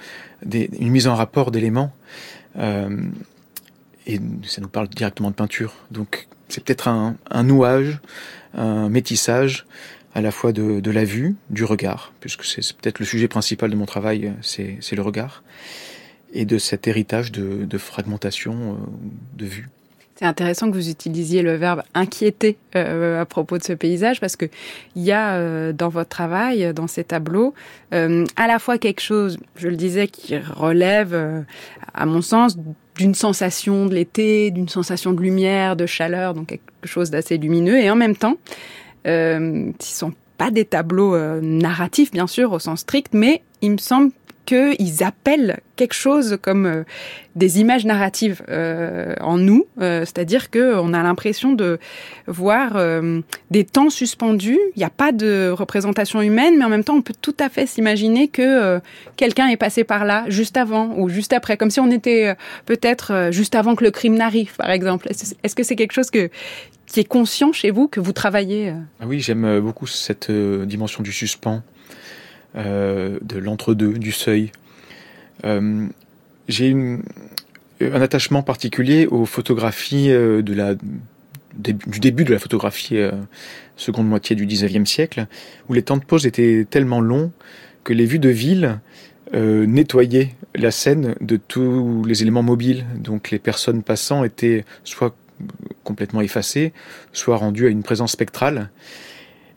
[0.46, 1.94] des, une mise en rapport d'éléments.
[4.08, 5.74] Euh, et ça nous parle directement de peinture.
[5.92, 8.00] Donc c'est peut-être un, un, nouage,
[8.54, 9.66] un métissage
[10.16, 13.76] à la fois de, la vue, du regard, puisque c'est peut-être le sujet principal de
[13.76, 15.44] mon travail, c'est le regard,
[16.34, 18.78] et de cet héritage de, fragmentation
[19.36, 19.70] de vue.
[20.16, 24.36] C'est intéressant que vous utilisiez le verbe inquiéter euh, à propos de ce paysage parce
[24.36, 24.46] que
[24.96, 27.56] il y a euh, dans votre travail, dans ces tableaux,
[27.94, 31.42] euh, à la fois quelque chose, je le disais, qui relève, euh,
[31.96, 32.58] à mon sens,
[32.96, 37.78] d'une sensation de l'été, d'une sensation de lumière, de chaleur, donc quelque chose d'assez lumineux,
[37.78, 38.38] et en même temps,
[39.08, 43.78] euh, qui sont pas des tableaux narratifs bien sûr au sens strict, mais il me
[43.78, 44.12] semble
[44.46, 46.84] qu'ils appellent quelque chose comme euh,
[47.36, 51.80] des images narratives euh, en nous, euh, c'est-à-dire qu'on a l'impression de
[52.28, 52.78] voir
[53.52, 54.60] des temps suspendus.
[54.76, 57.50] Il n'y a pas de représentation humaine, mais en même temps, on peut tout à
[57.50, 58.80] fait s'imaginer que
[59.18, 63.30] quelqu'un est passé par là juste avant ou juste après, comme si on était peut-être
[63.32, 65.10] juste avant que le crime n'arrive, par exemple.
[65.10, 66.30] Est-ce que c'est quelque chose que,
[66.86, 71.12] qui est conscient chez vous, que vous travaillez ah Oui, j'aime beaucoup cette dimension du
[71.12, 71.64] suspens.
[72.56, 74.52] De l'entre-deux, du seuil.
[75.46, 75.88] Euh,
[76.48, 76.76] j'ai
[77.82, 83.12] un attachement particulier aux photographies euh, du début de la photographie euh,
[83.76, 85.28] seconde moitié du 19e siècle,
[85.70, 87.32] où les temps de pause étaient tellement longs
[87.84, 88.80] que les vues de ville
[89.34, 92.86] nettoyaient la scène de tous les éléments mobiles.
[93.00, 95.16] Donc les personnes passant étaient soit
[95.84, 96.72] complètement effacées,
[97.14, 98.70] soit rendues à une présence spectrale.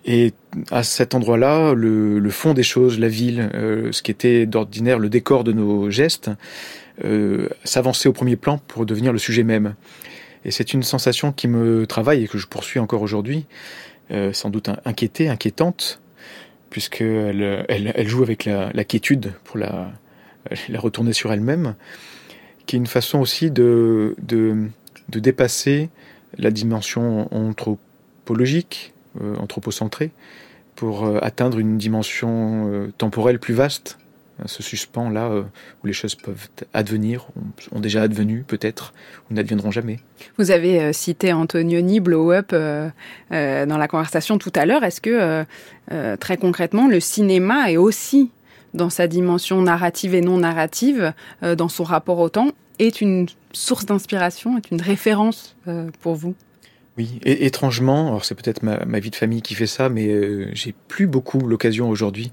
[0.06, 0.32] Et
[0.70, 5.08] à cet endroit-là, le, fond des choses, la ville, euh, ce qui était d'ordinaire le
[5.08, 6.30] décor de nos gestes,
[7.04, 9.74] euh, s'avançait au premier plan pour devenir le sujet même.
[10.44, 13.46] Et c'est une sensation qui me travaille et que je poursuis encore aujourd'hui,
[14.12, 16.00] euh, sans doute inquiétée, inquiétante,
[16.70, 19.90] puisqu'elle elle, elle joue avec la, la quiétude pour la,
[20.68, 21.74] la retourner sur elle-même,
[22.66, 24.68] qui est une façon aussi de, de,
[25.08, 25.88] de dépasser
[26.38, 30.10] la dimension anthropologique, euh, anthropocentré
[30.74, 33.98] pour euh, atteindre une dimension euh, temporelle plus vaste.
[34.44, 37.26] Ce suspens là où les choses peuvent advenir,
[37.72, 38.92] ont déjà advenu peut-être,
[39.30, 39.98] ou n'adviendront jamais.
[40.36, 44.84] Vous avez cité Antonioni, Blow Up dans la conversation tout à l'heure.
[44.84, 45.46] Est-ce que
[46.16, 48.30] très concrètement, le cinéma est aussi
[48.74, 53.86] dans sa dimension narrative et non narrative, dans son rapport au temps, est une source
[53.86, 55.56] d'inspiration, est une référence
[56.02, 56.34] pour vous?
[56.96, 60.74] Oui, étrangement, alors c'est peut-être ma, vie de famille qui fait ça, mais euh, j'ai
[60.88, 62.32] plus beaucoup l'occasion aujourd'hui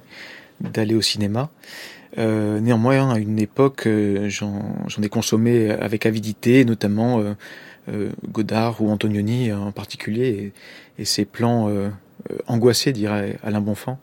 [0.61, 1.49] d'aller au cinéma.
[2.17, 7.21] Euh, néanmoins, à une époque, euh, j'en ai consommé avec avidité, notamment
[8.31, 10.53] Godard ou Antonioni en particulier,
[10.97, 11.69] et, ces plans
[12.47, 13.99] angoissés, dirait Alain Bonfant,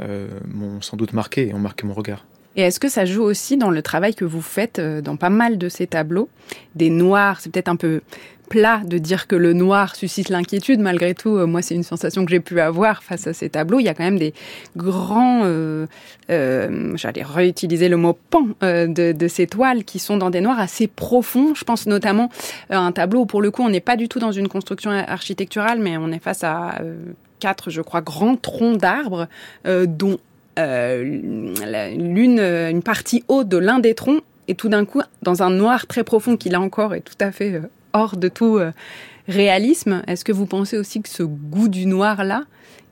[0.00, 2.26] m'ont sans doute marqué et ont marqué mon regard.
[2.56, 5.58] Et est-ce que ça joue aussi dans le travail que vous faites dans pas mal
[5.58, 6.28] de ces tableaux?
[6.74, 8.00] Des noirs, c'est peut-être un peu
[8.48, 10.80] plat de dire que le noir suscite l'inquiétude.
[10.80, 13.80] Malgré tout, euh, moi, c'est une sensation que j'ai pu avoir face à ces tableaux.
[13.80, 14.34] Il y a quand même des
[14.76, 15.86] grands, euh,
[16.30, 20.86] euh, j'allais réutiliser le mot pan de, ces toiles qui sont dans des noirs assez
[20.86, 21.54] profonds.
[21.54, 22.28] Je pense notamment
[22.70, 24.90] à un tableau où, pour le coup, on n'est pas du tout dans une construction
[24.90, 26.78] architecturale, mais on est face à
[27.40, 29.28] quatre, je crois, grands troncs d'arbres,
[29.64, 30.18] dont
[30.56, 35.86] l'une, une partie haute de l'un des troncs et tout d'un coup, dans un noir
[35.86, 37.60] très profond qui là encore est tout à fait
[37.94, 38.72] hors de tout euh,
[39.28, 40.02] réalisme.
[40.06, 42.44] Est-ce que vous pensez aussi que ce goût du noir-là,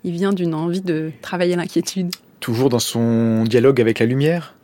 [0.05, 2.14] il vient d'une envie de travailler l'inquiétude?
[2.40, 4.55] Toujours dans son dialogue avec la lumière.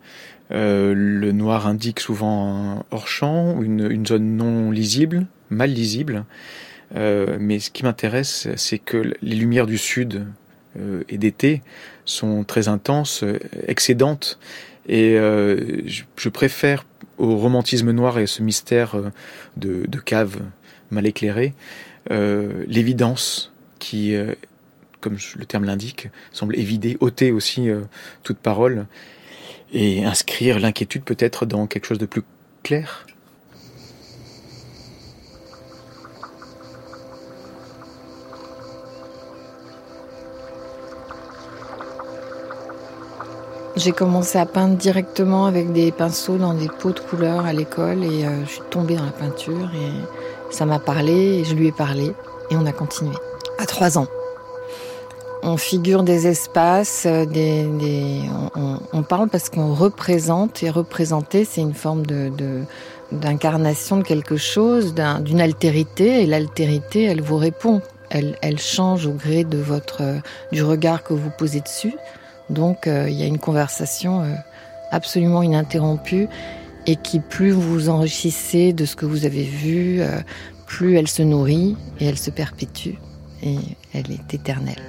[0.51, 6.25] Euh, le noir indique souvent un hors-champ, une, zone non lisible, mal lisible.
[6.97, 10.25] Euh, mais ce qui m'intéresse, c'est que les lumières du sud
[11.09, 11.61] et d'été
[12.09, 13.25] sont très intenses,
[13.67, 14.39] excédentes.
[14.89, 16.85] Et je, je, préfère
[17.19, 19.11] au romantisme noir et à ce mystère euh,
[19.57, 20.41] de, cave
[20.91, 21.55] mal éclairée,
[22.11, 24.35] euh, l'évidence qui, euh,
[25.01, 27.69] comme le terme l'indique, semble évider, ôter aussi
[28.23, 28.87] toute parole
[29.73, 32.23] et inscrire l'inquiétude peut-être dans quelque chose de plus
[32.63, 33.07] clair.
[43.79, 48.03] J'ai commencé à peindre directement avec des pinceaux dans des pots de couleurs à l'école
[48.03, 51.69] et euh, je suis tombée dans la peinture et ça m'a parlé et je lui
[51.69, 52.13] ai parlé
[52.51, 53.15] et on a continué.
[53.57, 54.09] À trois ans.
[55.45, 57.25] On figure des espaces, euh,
[58.93, 62.03] on, parle parce qu'on représente et représenter c'est une forme
[63.13, 67.81] d'incarnation de quelque chose, d'une altérité et l'altérité elle vous répond.
[68.11, 70.03] Elle, elle change au gré de votre,
[70.51, 71.95] du regard que vous posez dessus.
[72.51, 74.35] Donc euh, il y a une conversation euh,
[74.91, 76.29] absolument ininterrompue
[76.87, 80.21] et qui plus vous enrichissez de ce que vous avez vu, euh,
[80.67, 82.95] plus elle se nourrit et elle se perpétue
[83.43, 83.57] et
[83.95, 84.83] elle est éternelle.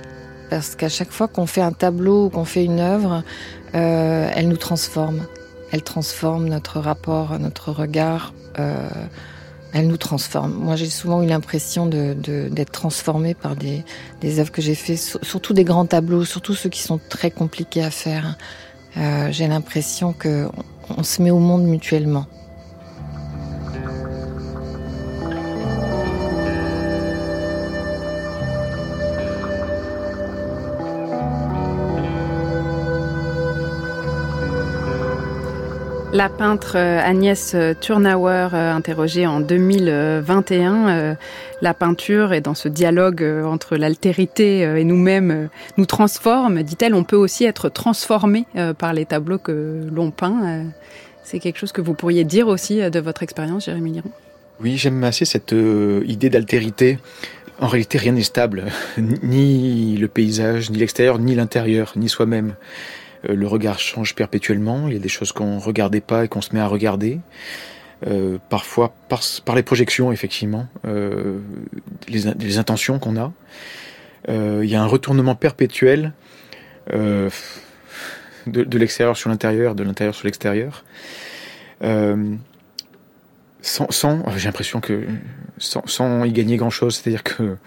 [0.49, 3.23] Parce qu'à chaque fois qu'on fait un tableau ou qu'on fait une œuvre,
[3.73, 5.27] elle nous transforme.
[5.71, 8.33] Elle transforme notre rapport, notre regard
[9.73, 10.53] elle nous transforme.
[10.53, 13.83] Moi, j'ai souvent eu l'impression d'être de, transformée par des,
[14.21, 17.83] des œuvres que j'ai fait, surtout des grands tableaux, surtout ceux qui sont très compliqués
[17.83, 18.37] à faire.
[18.97, 20.51] Euh, j'ai l'impression qu'on
[20.97, 22.25] on se met au monde mutuellement.
[36.19, 41.15] La peintre euh, Agnès euh, Turnauer, euh, interrogée en 2021,
[41.61, 45.47] la peinture est dans ce dialogue entre l'altérité et nous-mêmes
[45.77, 46.61] nous transforme.
[46.61, 48.45] Dit-elle, on peut aussi être transformé
[48.77, 50.65] par les tableaux que l'on peint.
[51.23, 54.11] C'est quelque chose que vous pourriez dire aussi de votre expérience, Jérémy Liron?
[54.59, 55.55] Oui, j'aime assez cette
[56.05, 56.99] idée d'altérité.
[57.61, 58.65] En réalité, rien n'est stable,
[59.23, 62.55] ni le paysage, ni l'extérieur, ni l'intérieur, ni soi-même.
[63.27, 64.87] Euh, le regard change perpétuellement.
[64.87, 67.19] Il y a des choses qu'on regardait pas et qu'on se met à regarder.
[68.07, 71.39] Euh, parfois par, les projections, effectivement, euh,
[72.07, 73.33] les, intentions qu'on a.
[74.29, 76.13] Euh, il y a un retournement perpétuel
[76.93, 77.29] euh,
[78.47, 80.85] de, de l'extérieur sur l'intérieur, de l'intérieur sur l'extérieur.
[83.61, 85.05] sans, sans j'ai l'impression que
[85.57, 87.57] sans, sans, y gagner grand-chose, c'est-à-dire que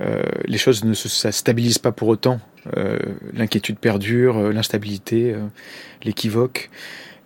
[0.00, 2.40] les choses ne se stabilisent pas pour autant.
[2.76, 2.98] Euh,
[3.34, 5.38] l'inquiétude perdure, euh, l'instabilité, euh,
[6.02, 6.70] l'équivoque,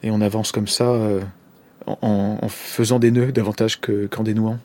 [0.03, 0.95] et on avance comme ça
[1.87, 4.59] en, faisant des nœuds davantage qu'en dénouant.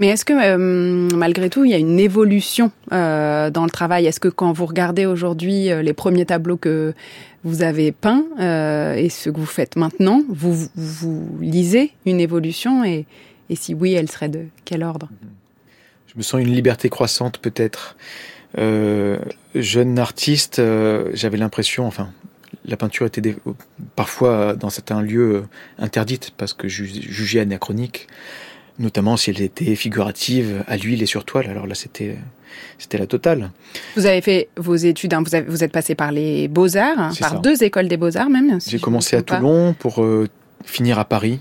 [0.00, 4.04] Mais est-ce que malgré tout, il y a une évolution dans le travail?
[4.04, 6.92] Est-ce que quand vous regardez aujourd'hui les premiers tableaux que
[7.42, 8.26] vous avez peints
[8.96, 12.84] et ce que vous faites maintenant, vous, vous lisez une évolution?
[12.84, 13.06] Et,
[13.48, 15.08] et, si oui, elle serait de quel ordre?
[16.12, 17.96] Je me sens une liberté croissante peut-être.
[18.58, 19.18] Euh,
[19.54, 22.10] jeune artiste, euh, j'avais l'impression, enfin,
[22.66, 23.34] la peinture était
[23.96, 25.42] parfois dans certains lieux euh,
[25.78, 28.08] interdite parce que jugée anachronique,
[28.78, 31.48] notamment si elle était figurative à l'huile et sur toile.
[31.48, 32.18] Alors là, c'était
[32.78, 33.50] c'était la totale.
[33.96, 37.12] Vous avez fait vos études, hein, vous, avez, vous êtes passé par les beaux-arts, hein,
[37.18, 38.58] par deux écoles des beaux-arts même.
[38.66, 40.04] J'ai commencé à Toulon pour
[40.66, 41.40] finir à Paris,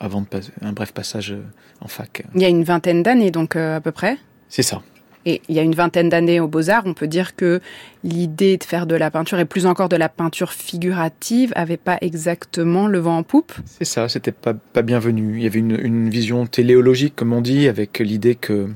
[0.00, 1.34] avant de passer un bref passage
[1.80, 2.24] en fac.
[2.34, 4.82] Il y a une vingtaine d'années donc à peu près C'est ça.
[5.26, 7.60] Et il y a une vingtaine d'années aux Beaux-Arts, on peut dire que
[8.02, 11.96] l'idée de faire de la peinture, et plus encore de la peinture figurative, avait pas
[12.02, 13.52] exactement le vent en poupe.
[13.64, 15.38] C'est ça, c'était pas, pas bienvenu.
[15.38, 18.68] Il y avait une, une vision téléologique, comme on dit, avec l'idée que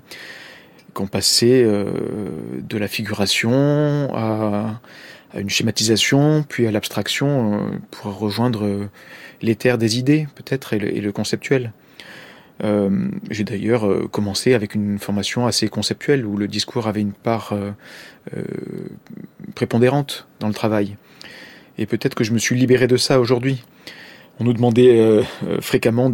[0.95, 1.93] qu'on passait euh,
[2.61, 4.81] de la figuration à,
[5.33, 8.91] à, une schématisation, puis à l'abstraction, euh, pour rejoindre euh,
[9.43, 11.73] l'éther des idées, peut-être, et, le conceptuel.
[12.65, 17.55] Euh, j'ai d'ailleurs commencé avec une formation assez conceptuelle où le discours avait une part
[19.55, 20.97] prépondérante dans le travail.
[21.79, 23.63] Et peut-être que je me suis libéré de ça aujourd'hui.
[24.41, 25.23] On nous demandait
[25.61, 26.11] fréquemment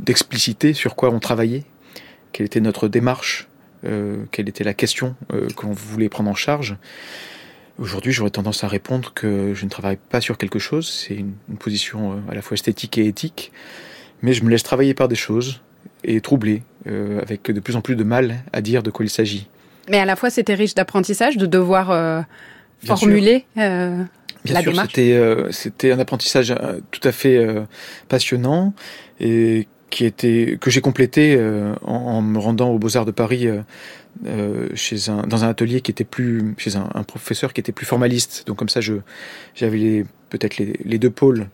[0.00, 1.62] d'expliciter sur quoi on travaillait,
[2.32, 3.46] quelle était notre démarche,
[4.32, 5.14] quelle était la question
[5.54, 6.76] qu'on voulait prendre en charge.
[7.78, 11.34] Aujourd'hui, j'aurais tendance à répondre que je ne travaille pas sur quelque chose, c'est une,
[11.48, 13.50] une, position à la fois esthétique et éthique,
[14.22, 15.60] mais je me laisse travailler par des choses,
[16.04, 19.08] et troublé, euh, avec de plus en plus de mal à dire de quoi il
[19.08, 19.48] s'agit.
[19.88, 22.22] Mais à la fois, c'était riche d'apprentissage de devoir euh,
[22.84, 24.04] formuler euh,
[24.44, 24.80] Bien la sûr.
[24.82, 27.62] C'était, euh, c'était un apprentissage euh, tout à fait euh,
[28.08, 28.74] passionnant
[29.20, 31.40] et qui était que j'ai complété
[31.84, 33.46] en, en, me rendant aux Beaux Arts de Paris
[34.74, 37.86] chez un dans un atelier qui était plus chez un, un, professeur qui était plus
[37.86, 38.44] formaliste.
[38.46, 38.94] Donc comme ça, je
[39.54, 41.48] j'avais peut-être les, les, deux pôles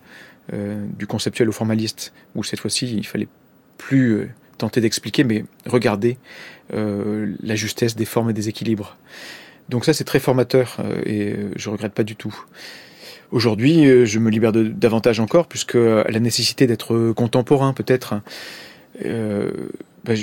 [0.99, 3.29] du conceptuel au formaliste où cette fois-ci il fallait
[3.81, 6.19] plus euh, tenter d'expliquer, mais regarder
[6.75, 8.97] euh, la justesse des formes et des équilibres.
[9.69, 12.35] Donc ça, c'est très formateur euh, et je regrette pas du tout.
[13.31, 18.21] Aujourd'hui, je me libère de, davantage encore, puisque la nécessité d'être contemporain, peut-être,
[19.05, 19.51] euh,
[20.05, 20.17] ben,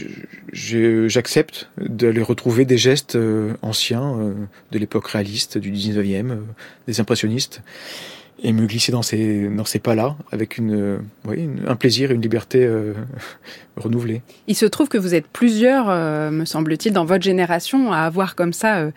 [0.53, 3.17] j'accepte d'aller retrouver des gestes
[3.61, 4.33] anciens
[4.71, 6.37] de l'époque réaliste, du 19e,
[6.87, 7.61] des impressionnistes
[8.43, 12.13] et me glisser dans ces, dans ces pas-là avec une, oui, une, un plaisir et
[12.13, 12.93] une liberté euh,
[13.77, 14.21] renouvelée.
[14.47, 18.35] Il se trouve que vous êtes plusieurs, euh, me semble-t-il, dans votre génération à avoir
[18.35, 18.91] comme ça euh,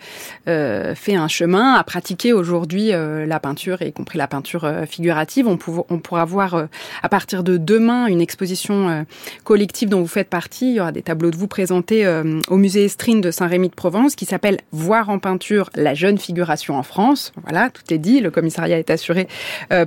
[0.47, 4.85] euh fait un chemin, à pratiquer aujourd'hui euh, la peinture, y compris la peinture euh,
[4.85, 5.47] figurative.
[5.47, 5.57] On,
[5.89, 6.67] on pourra voir
[7.01, 9.05] à partir de demain une exposition
[9.43, 10.69] collective dont vous faites partie.
[10.71, 12.07] Il y aura des tableaux de vous présentés
[12.47, 16.77] au musée Estrine de Saint-Rémy de Provence qui s'appelle Voir en peinture la jeune figuration
[16.77, 17.31] en France.
[17.43, 18.19] Voilà, tout est dit.
[18.19, 19.30] Le commissariat est assuré euh,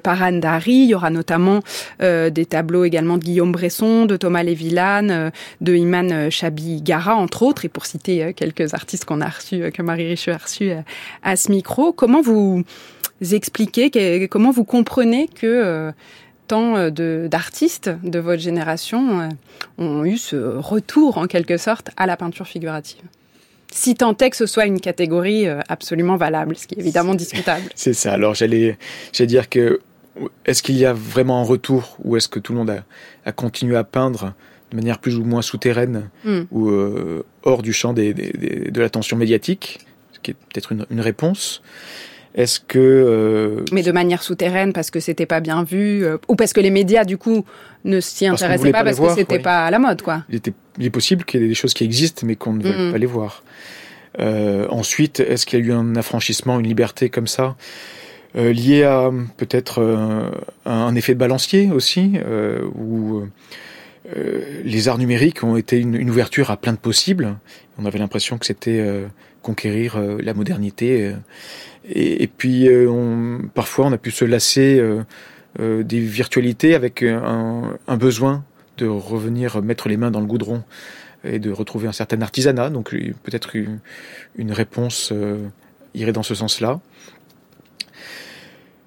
[0.03, 0.72] par Anne Dary.
[0.72, 1.61] Il y aura notamment
[2.03, 5.30] euh, des tableaux également de Guillaume Bresson, de Thomas Lévillane, euh,
[5.61, 9.82] de Iman Chabi Gara, entre autres, et pour citer quelques artistes qu'on a reçus, que
[9.82, 10.72] Marie Richer a reçus
[11.22, 11.92] à ce micro.
[11.92, 12.64] Comment vous
[13.32, 15.92] expliquez, comment vous comprenez que
[16.47, 19.28] tant d'artistes de, votre génération
[19.78, 23.03] ont eu ce retour en quelque sorte à la peinture figurative?
[23.75, 27.16] Si tant est que ce soit une catégorie euh, absolument valable, ce qui est évidemment
[27.16, 27.64] discutable.
[27.75, 28.12] C'est ça.
[28.12, 28.79] Alors j'allais,
[29.12, 29.81] j'allais dire que
[30.47, 32.85] est-ce qu'il y a vraiment un retour ou est-ce que tout le monde a,
[33.27, 34.33] a, continué à peindre
[34.70, 36.43] de manière plus ou moins souterraine mm.
[36.53, 39.81] ou euh, hors du champ des, des, des, de l'attention médiatique,
[40.12, 41.61] ce qui est peut-être une, une, réponse.
[42.35, 46.35] Est-ce que euh, mais de manière souterraine parce que c'était pas bien vu euh, ou
[46.35, 47.45] parce que les médias du coup
[47.85, 50.24] ne s'y intéressaient pas, parce que c'était pas à la mode quoi.
[50.28, 52.62] Il, était, il est possible qu'il y ait des choses qui existent mais qu'on ne
[52.62, 52.93] veuille mm.
[52.93, 53.45] pas les voir.
[54.20, 57.57] Euh, ensuite, est-ce qu'il y a eu un affranchissement, une liberté comme ça
[58.37, 60.28] euh, lié à peut-être euh,
[60.66, 63.22] un effet de balancier aussi, euh, où
[64.64, 67.39] les arts numériques ont été une, une, ouverture à plein de possibles.
[67.78, 68.85] On avait l'impression que c'était
[69.41, 71.14] conquérir la modernité.
[71.87, 74.82] Et, puis, on, parfois, on a pu se lasser
[75.59, 78.43] des virtualités avec un, besoin
[78.78, 80.62] de revenir mettre les mains dans le goudron
[81.24, 82.70] et de retrouver un certain artisanat.
[82.70, 82.91] Donc,
[83.22, 85.12] peut-être une, réponse
[85.95, 86.80] irait dans ce sens-là.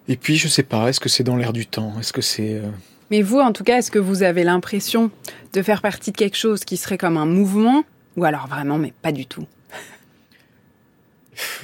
[0.08, 1.94] Et puis, je sais pas, est-ce que c'est dans l'air du temps?
[2.00, 2.56] Est-ce que c'est.
[2.56, 2.70] Euh,
[3.12, 5.12] mais vous, en tout cas, est-ce que vous avez l'impression
[5.54, 7.84] de faire partie de quelque chose qui serait comme un mouvement
[8.16, 9.46] Ou alors vraiment, mais pas du tout?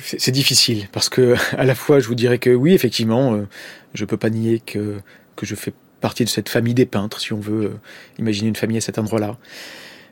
[0.04, 3.48] C'est difficile parce que à la fois je vous dirais que oui effectivement euh,
[3.94, 5.00] je peux pas nier que
[5.36, 7.80] que je fais partie de cette famille des peintres si on veut euh,
[8.20, 9.38] imaginer une famille à cet endroit-là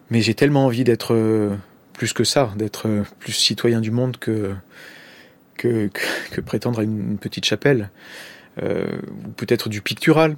[0.09, 1.57] mais j'ai tellement envie d'être
[1.93, 2.89] plus que ça d'être
[3.19, 4.55] plus citoyen du monde que
[5.61, 5.89] que,
[6.31, 7.89] que, prétendre à une, petite chapelle,
[8.61, 8.87] euh,
[9.25, 10.35] ou peut-être du pictural,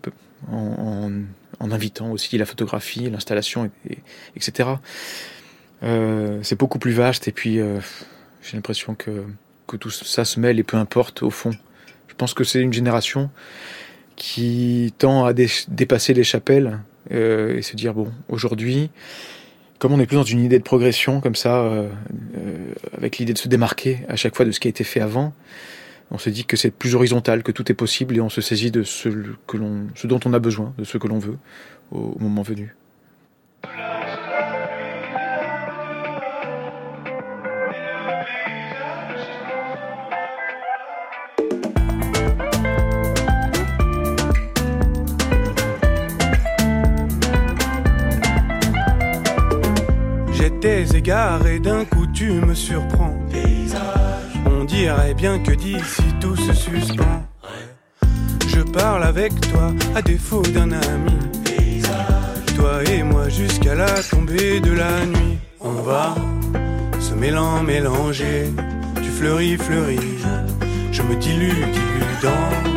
[0.51, 1.11] en,
[1.59, 3.97] en, invitant aussi la photographie, l'installation, et,
[4.36, 4.69] etc.
[5.84, 7.80] Euh, c'est beaucoup plus vaste, et puis euh,
[8.43, 9.23] j'ai l'impression que,
[9.67, 11.51] que tout ça se mêle, et peu importe au fond.
[12.07, 13.31] Je pense que c'est une génération
[14.15, 16.79] qui tend à dépasser les chapelles
[17.09, 18.91] et se dire bon, aujourd'hui,
[19.83, 21.89] comme on est plus dans une idée de progression comme ça, euh,
[22.37, 25.01] euh, avec l'idée de se démarquer à chaque fois de ce qui a été fait
[25.01, 25.33] avant,
[26.09, 28.71] on se dit que c'est plus horizontal, que tout est possible et on se saisit
[28.71, 29.09] de ce,
[29.45, 29.57] que
[29.95, 31.37] ce dont on a besoin, de ce que l'on veut
[31.91, 32.77] au moment venu.
[50.66, 53.14] Égards et d'un coup tu me surprends.
[54.45, 57.26] On dirait bien que d'ici tout se suspend.
[58.47, 61.18] Je parle avec toi à défaut d'un ami.
[62.55, 65.38] Toi et moi jusqu'à la tombée de la nuit.
[65.59, 66.16] On va
[67.01, 68.45] se mêlant, mélanger.
[69.01, 70.24] Tu fleuris, fleuris.
[70.93, 72.72] Je me dilue, dilue dans.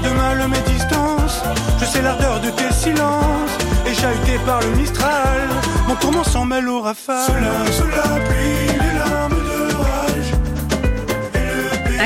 [0.00, 1.42] Garde mal mes distances.
[1.80, 3.50] Je sais l'ardeur de tes silences
[3.84, 5.48] et chahuté par le Mistral.
[5.88, 7.26] Mon tourment s'en mêle au rafale.
[7.26, 8.67] Sous la, sous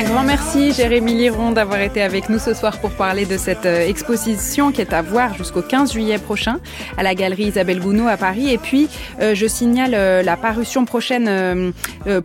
[0.03, 3.65] un grand merci Jérémy Liron d'avoir été avec nous ce soir pour parler de cette
[3.65, 6.59] euh, exposition qui est à voir jusqu'au 15 juillet prochain
[6.97, 8.51] à la galerie Isabelle Gounod à Paris.
[8.51, 8.89] Et puis
[9.21, 11.73] euh, je signale euh, la parution prochaine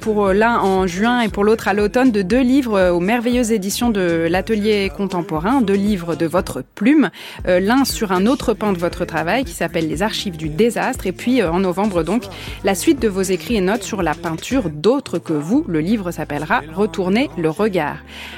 [0.00, 3.90] pour l'un en juin et pour l'autre à l'automne de deux livres aux merveilleuses éditions
[3.90, 7.10] de l'atelier contemporain, deux livres de votre plume,
[7.46, 11.12] l'un sur un autre pan de votre travail qui s'appelle Les archives du désastre et
[11.12, 12.24] puis en novembre donc
[12.64, 15.64] la suite de vos écrits et notes sur la peinture d'autres que vous.
[15.68, 17.67] Le livre s'appellera Retourner le regard.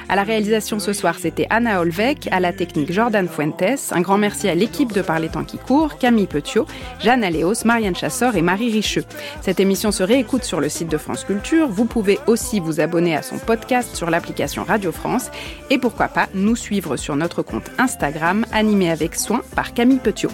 [0.09, 3.91] À la réalisation ce soir, c'était Anna Olvec, à la technique Jordan Fuentes.
[3.91, 6.65] Un grand merci à l'équipe de Parler temps qui court, Camille Petiot,
[6.99, 9.05] Jeanne Aléos, Marianne Chassor et Marie Richeux.
[9.41, 11.67] Cette émission se réécoute sur le site de France Culture.
[11.69, 15.31] Vous pouvez aussi vous abonner à son podcast sur l'application Radio France
[15.69, 20.31] et pourquoi pas nous suivre sur notre compte Instagram animé avec soin par Camille Petiot.